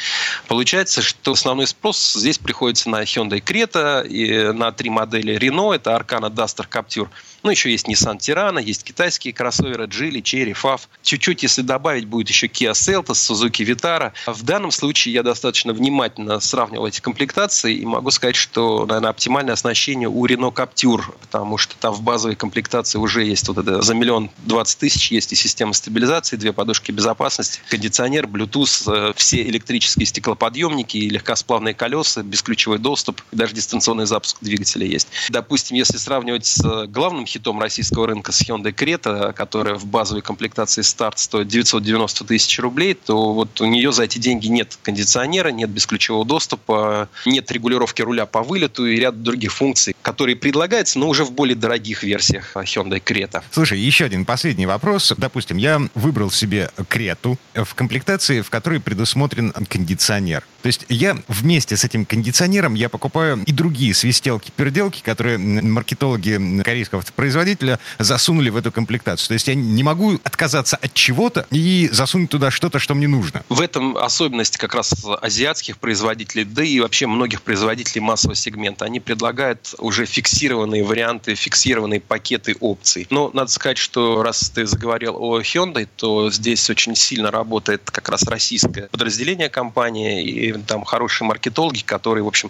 [0.47, 5.75] Получается, что основной спрос здесь приходится на Hyundai Creta и на три модели Renault.
[5.75, 7.09] Это Arcana, Duster, Captur.
[7.43, 10.81] Ну, еще есть Nissan Tirana, есть китайские кроссоверы Geely, Cherry, FAV.
[11.03, 14.11] Чуть-чуть, если добавить, будет еще Kia Seltos, Suzuki Vitara.
[14.27, 19.53] В данном случае я достаточно внимательно сравнивал эти комплектации и могу сказать, что, наверное, оптимальное
[19.53, 23.93] оснащение у Renault Captur, потому что там в базовой комплектации уже есть вот это за
[23.93, 30.05] миллион двадцать тысяч есть и система стабилизации, две подушки безопасности, кондиционер, Bluetooth, э, все электрические
[30.05, 35.07] стеклоподъемники, легкосплавные колеса, бесключевой доступ, даже дистанционный запуск двигателя есть.
[35.29, 40.81] Допустим, если сравнивать с главным хитом российского рынка с Hyundai Creta, которая в базовой комплектации
[40.81, 45.69] старт стоит 990 тысяч рублей, то вот у нее за эти деньги нет кондиционера, нет
[45.69, 51.23] бесключевого доступа, нет регулировки руля по вылету и ряд других функций, которые предлагаются, но уже
[51.23, 53.43] в более дорогих версиях Hyundai Creta.
[53.51, 55.13] Слушай, еще один последний вопрос.
[55.17, 60.43] Допустим, я выбрал себе Крету в комплектации, в которой предусмотрен кондиционер.
[60.61, 67.01] То есть я вместе с этим кондиционером я покупаю и другие свистелки-перделки, которые маркетологи корейского
[67.19, 69.27] производителя засунули в эту комплектацию.
[69.27, 73.43] То есть я не могу отказаться от чего-то и засунуть туда что-то, что мне нужно.
[73.49, 78.85] В этом особенность как раз азиатских производителей, да и вообще многих производителей массового сегмента.
[78.85, 83.05] Они предлагают уже фиксированные варианты, фиксированные пакеты опций.
[83.09, 88.07] Но надо сказать, что раз ты заговорил о Hyundai, то здесь очень сильно работает как
[88.07, 92.49] раз российское подразделение компании, и там хорошие маркетологи, которые, в общем,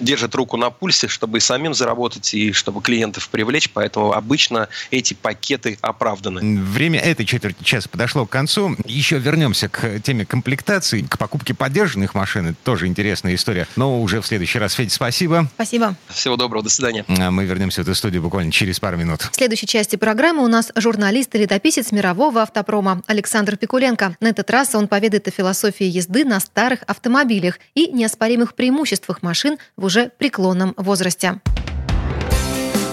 [0.00, 5.14] держат руку на пульсе, чтобы и самим заработать, и чтобы клиентов привлечь, поэтому обычно эти
[5.14, 6.60] пакеты оправданы.
[6.62, 8.76] Время этой четверти часа подошло к концу.
[8.84, 12.48] Еще вернемся к теме комплектации, к покупке поддержанных машин.
[12.48, 13.66] Это тоже интересная история.
[13.76, 14.74] Но уже в следующий раз.
[14.74, 15.48] Федя, спасибо.
[15.54, 15.96] Спасибо.
[16.08, 17.04] Всего доброго, до свидания.
[17.08, 19.22] А мы вернемся в эту студию буквально через пару минут.
[19.22, 24.16] В следующей части программы у нас журналист и летописец мирового автопрома Александр Пикуленко.
[24.20, 29.58] На этот раз он поведает о философии езды на старых автомобилях и неоспоримых преимуществах машин
[29.76, 31.40] в уже преклонном возрасте.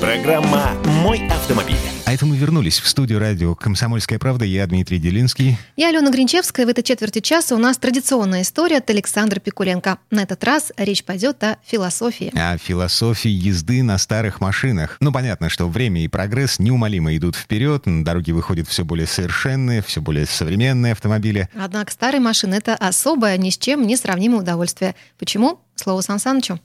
[0.00, 0.72] Программа
[1.02, 1.76] «Мой автомобиль».
[2.04, 4.44] А это мы вернулись в студию радио «Комсомольская правда».
[4.44, 5.58] Я Дмитрий Делинский.
[5.76, 6.66] Я Алена Гринчевская.
[6.66, 9.98] В этой четверти часа у нас традиционная история от Александра Пикуленко.
[10.10, 12.30] На этот раз речь пойдет о философии.
[12.36, 14.98] О философии езды на старых машинах.
[15.00, 17.86] Ну, понятно, что время и прогресс неумолимо идут вперед.
[17.86, 21.48] На дороге выходят все более совершенные, все более современные автомобили.
[21.58, 24.94] Однако старые машины– это особое, ни с чем не сравнимое удовольствие.
[25.18, 25.60] Почему?
[25.74, 26.60] Слово Сан Санычу.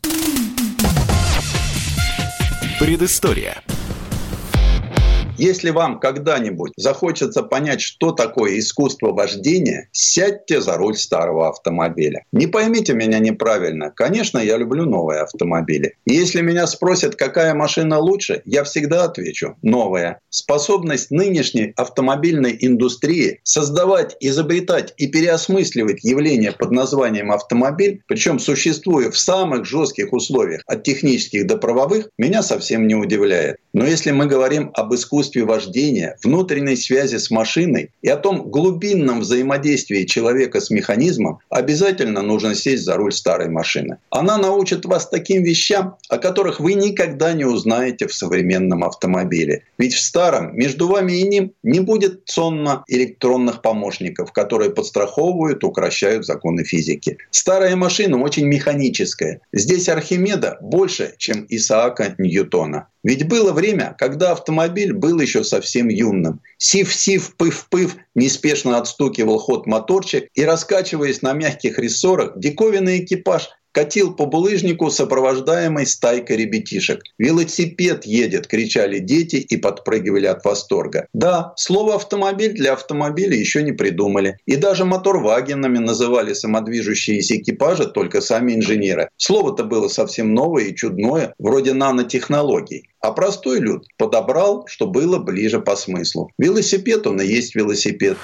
[2.81, 3.61] Предыстория.
[5.41, 12.25] Если вам когда-нибудь захочется понять, что такое искусство вождения, сядьте за руль старого автомобиля.
[12.31, 13.89] Не поймите меня неправильно.
[13.89, 15.95] Конечно, я люблю новые автомобили.
[16.05, 20.19] И если меня спросят, какая машина лучше, я всегда отвечу– новая.
[20.29, 29.17] Способность нынешней автомобильной индустрии создавать, изобретать и переосмысливать явления под названием автомобиль, причем существуя в
[29.17, 33.57] самых жестких условиях, от технических до правовых, меня совсем не удивляет.
[33.73, 38.49] Но если мы говорим об искусстве искусстве вождения, внутренней связи с машиной и о том
[38.49, 43.97] глубинном взаимодействии человека с механизмом, обязательно нужно сесть за руль старой машины.
[44.09, 49.63] Она научит вас таким вещам, о которых вы никогда не узнаете в современном автомобиле.
[49.77, 56.63] Ведь в старом между вами и ним не будет сонно-электронных помощников, которые подстраховывают, укращают законы
[56.63, 57.17] физики.
[57.31, 59.39] Старая машина очень механическая.
[59.53, 62.87] Здесь Архимеда больше, чем Исаака Ньютона.
[63.03, 66.41] Ведь было время, когда автомобиль был еще совсем юным.
[66.57, 74.25] Сив-сив, пыв-пыв, неспешно отстукивал ход моторчик и, раскачиваясь на мягких рессорах, диковинный экипаж катил по
[74.25, 77.01] булыжнику, сопровождаемый стайкой ребятишек.
[77.17, 81.07] «Велосипед едет!»– кричали дети и подпрыгивали от восторга.
[81.13, 84.37] Да, слово «автомобиль» для автомобиля еще не придумали.
[84.45, 89.09] И даже моторвагенами называли самодвижущиеся экипажи только сами инженеры.
[89.17, 92.89] Слово-то было совсем новое и чудное, вроде нанотехнологий.
[92.99, 96.31] А простой люд подобрал, что было ближе по смыслу.
[96.37, 98.17] Велосипед он и есть велосипед.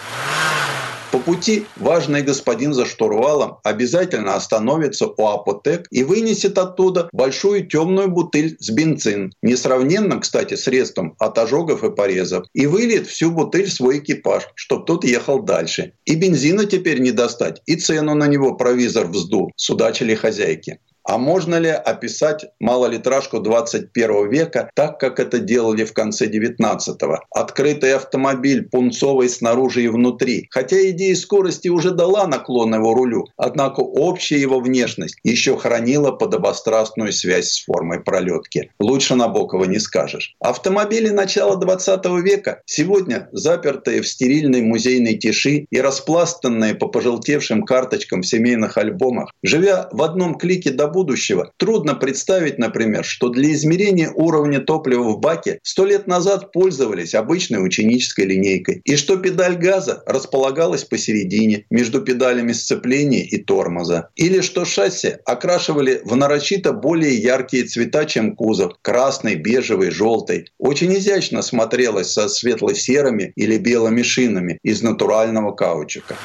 [1.17, 8.07] По пути важный господин за штурвалом обязательно остановится у апотек и вынесет оттуда большую темную
[8.07, 13.73] бутыль с бензин, несравненно, кстати, средством от ожогов и порезов, и выльет всю бутыль в
[13.73, 15.93] свой экипаж, чтоб тот ехал дальше.
[16.05, 20.77] И бензина теперь не достать, и цену на него провизор вздул, судачили хозяйки.
[21.07, 27.19] А можно ли описать малолитражку 21 века так, как это делали в конце 19-го?
[27.31, 30.47] Открытый автомобиль, пунцовый снаружи и внутри.
[30.51, 37.13] Хотя идея скорости уже дала наклон его рулю, однако общая его внешность еще хранила подобострастную
[37.13, 38.71] связь с формой пролетки.
[38.77, 40.35] Лучше Набокова не скажешь.
[40.41, 48.23] Автомобили начала 20 века сегодня запертые в стерильной музейной тиши и распластанные по пожелтевшим карточкам
[48.23, 54.09] в семейных альбомах, живя в одном клике до будущего, трудно представить, например, что для измерения
[54.15, 60.01] уровня топлива в баке сто лет назад пользовались обычной ученической линейкой, и что педаль газа
[60.07, 67.65] располагалась посередине между педалями сцепления и тормоза, или что шасси окрашивали в нарочито более яркие
[67.65, 70.47] цвета, чем кузов– красный, бежевый, желтый.
[70.57, 76.15] Очень изящно смотрелось со светло-серыми или белыми шинами из натурального каучука.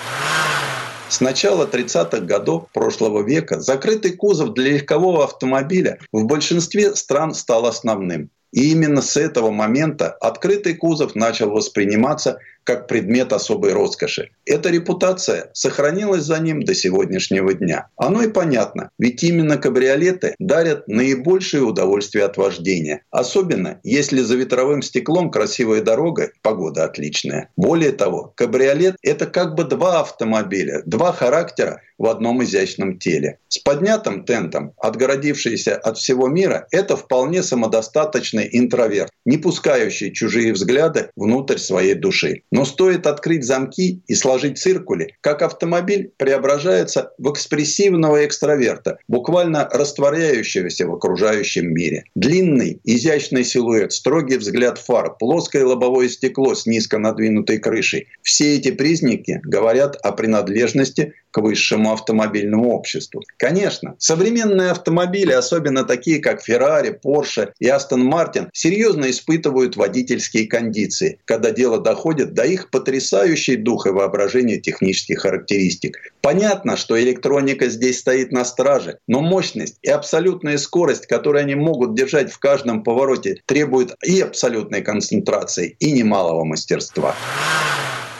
[1.12, 7.66] С начала 30-х годов прошлого века закрытый кузов для легкового автомобиля в большинстве стран стал
[7.66, 8.30] основным.
[8.50, 14.30] И именно с этого момента открытый кузов начал восприниматься как предмет особой роскоши.
[14.46, 17.88] Эта репутация сохранилась за ним до сегодняшнего дня.
[17.96, 23.02] Оно и понятно, ведь именно кабриолеты дарят наибольшее удовольствие от вождения.
[23.10, 27.50] Особенно, если за ветровым стеклом красивая дорога, погода отличная.
[27.56, 33.38] Более того, кабриолет– это как бы два автомобиля, два характера в одном изящном теле.
[33.48, 41.10] С поднятым тентом, отгородившийся от всего мира, это вполне самодостаточный интроверт, не пускающий чужие взгляды
[41.16, 42.42] внутрь своей души.
[42.52, 50.86] Но стоит открыть замки и сложить циркули, как автомобиль преображается в экспрессивного экстраверта, буквально растворяющегося
[50.86, 52.04] в окружающем мире.
[52.14, 58.08] Длинный, изящный силуэт, строгий взгляд фар, плоское лобовое стекло с низко надвинутой крышей.
[58.22, 63.22] Все эти признаки говорят о принадлежности к высшему автомобильному обществу.
[63.38, 71.18] Конечно, современные автомобили, особенно такие как Ferrari, Porsche и Aston Martin, серьезно испытывают водительские кондиции,
[71.24, 75.96] когда дело доходит до их потрясающей дух и воображения технических характеристик.
[76.20, 81.94] Понятно, что электроника здесь стоит на страже, но мощность и абсолютная скорость, которые они могут
[81.94, 87.14] держать в каждом повороте, требуют и абсолютной концентрации, и немалого мастерства.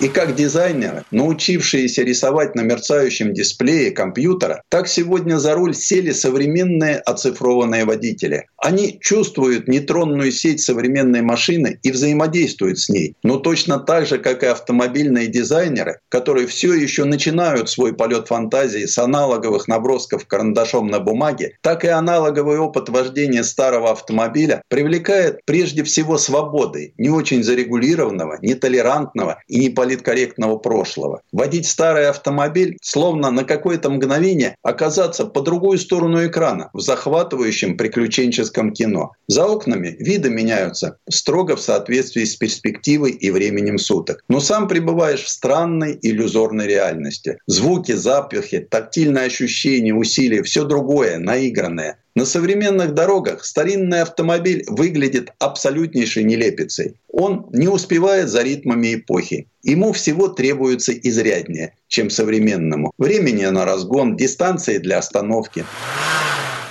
[0.03, 6.96] И как дизайнеры, научившиеся рисовать на мерцающем дисплее компьютера, так сегодня за руль сели современные
[6.96, 8.48] оцифрованные водители.
[8.57, 13.14] Они чувствуют нейтронную сеть современной машины и взаимодействуют с ней.
[13.22, 18.86] Но точно так же, как и автомобильные дизайнеры, которые все еще начинают свой полет фантазии
[18.86, 25.84] с аналоговых набросков карандашом на бумаге, так и аналоговый опыт вождения старого автомобиля привлекает прежде
[25.84, 31.22] всего свободой, не очень зарегулированного, нетолерантного и не политкорректного прошлого.
[31.32, 38.72] Водить старый автомобиль, словно на какое-то мгновение оказаться по другую сторону экрана в захватывающем приключенческом
[38.72, 39.12] кино.
[39.28, 44.24] За окнами виды меняются строго в соответствии с перспективой и временем суток.
[44.28, 47.38] Но сам пребываешь в странной иллюзорной реальности.
[47.47, 51.99] Звуки, запахи, тактильные ощущения, усилия– все другое, наигранное.
[52.14, 56.94] На современных дорогах старинный автомобиль выглядит абсолютнейшей нелепицей.
[57.08, 59.48] Он не успевает за ритмами эпохи.
[59.62, 62.92] Ему всего требуется изряднее, чем современному.
[62.98, 65.64] Времени на разгон, дистанции для остановки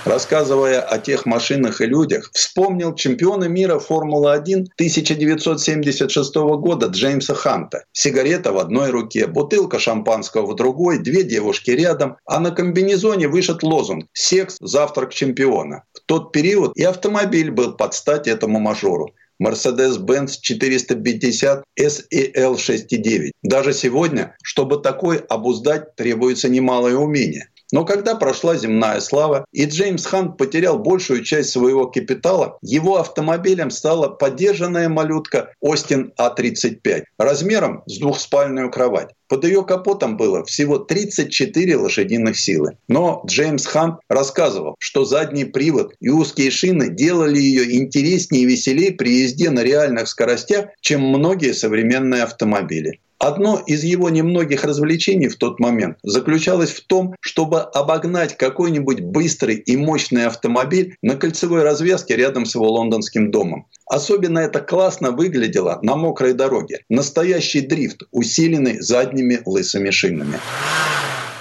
[0.05, 7.85] рассказывая о тех машинах и людях, вспомнил чемпиона мира Формулы-1 1976 года Джеймса Ханта.
[7.91, 13.63] Сигарета в одной руке, бутылка шампанского в другой, две девушки рядом, а на комбинезоне вышит
[13.63, 15.83] лозунг «Секс– завтрак чемпиона».
[15.93, 19.13] В тот период и автомобиль был под стать этому мажору.
[19.41, 23.31] Mercedes-Benz 450 SEL 6.9.
[23.41, 27.49] Даже сегодня, чтобы такой обуздать, требуется немалое умение.
[27.71, 33.71] Но когда прошла земная слава, и Джеймс Хант потерял большую часть своего капитала, его автомобилем
[33.71, 39.09] стала поддержанная малютка Остин А35 размером с двухспальную кровать.
[39.27, 42.77] Под ее капотом было всего 34 лошадиных силы.
[42.89, 48.91] Но Джеймс Хант рассказывал, что задний привод и узкие шины делали ее интереснее и веселее
[48.91, 52.99] при езде на реальных скоростях, чем многие современные автомобили.
[53.21, 59.57] Одно из его немногих развлечений в тот момент заключалось в том, чтобы обогнать какой-нибудь быстрый
[59.57, 63.67] и мощный автомобиль на кольцевой развязке рядом с его лондонским домом.
[63.85, 66.79] Особенно это классно выглядело на мокрой дороге.
[66.89, 70.39] Настоящий дрифт, усиленный задними лысыми шинами.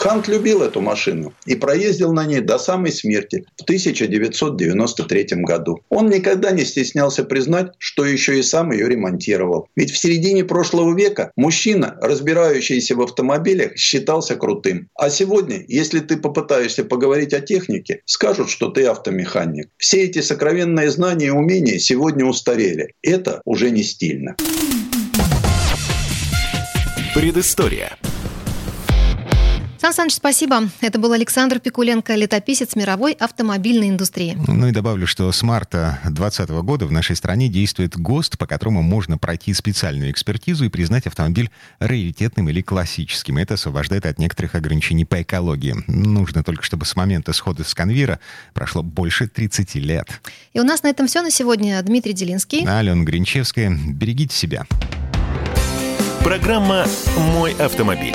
[0.00, 5.82] Хант любил эту машину и проездил на ней до самой смерти в 1993 году.
[5.90, 9.68] Он никогда не стеснялся признать, что еще и сам ее ремонтировал.
[9.76, 14.88] Ведь в середине прошлого века мужчина, разбирающийся в автомобилях, считался крутым.
[14.94, 19.68] А сегодня, если ты попытаешься поговорить о технике, скажут, что ты автомеханик.
[19.76, 22.94] Все эти сокровенные знания и умения сегодня устарели.
[23.02, 24.34] Это уже не стильно.
[27.14, 27.98] Предыстория.
[29.80, 30.68] Сан Саныч, спасибо.
[30.82, 34.36] Это был Александр Пикуленко, летописец мировой автомобильной индустрии.
[34.46, 38.82] Ну и добавлю, что с марта 2020 года в нашей стране действует ГОСТ, по которому
[38.82, 43.38] можно пройти специальную экспертизу и признать автомобиль раритетным или классическим.
[43.38, 45.74] Это освобождает от некоторых ограничений по экологии.
[45.86, 48.20] Нужно только, чтобы с момента схода с конвейера
[48.52, 50.20] прошло больше 30 лет.
[50.52, 51.80] И у нас на этом все на сегодня.
[51.80, 52.66] Дмитрий Делинский.
[52.66, 53.70] Алена Гринчевская.
[53.70, 54.66] Берегите себя.
[56.22, 56.84] Программа
[57.16, 58.14] «Мой автомобиль».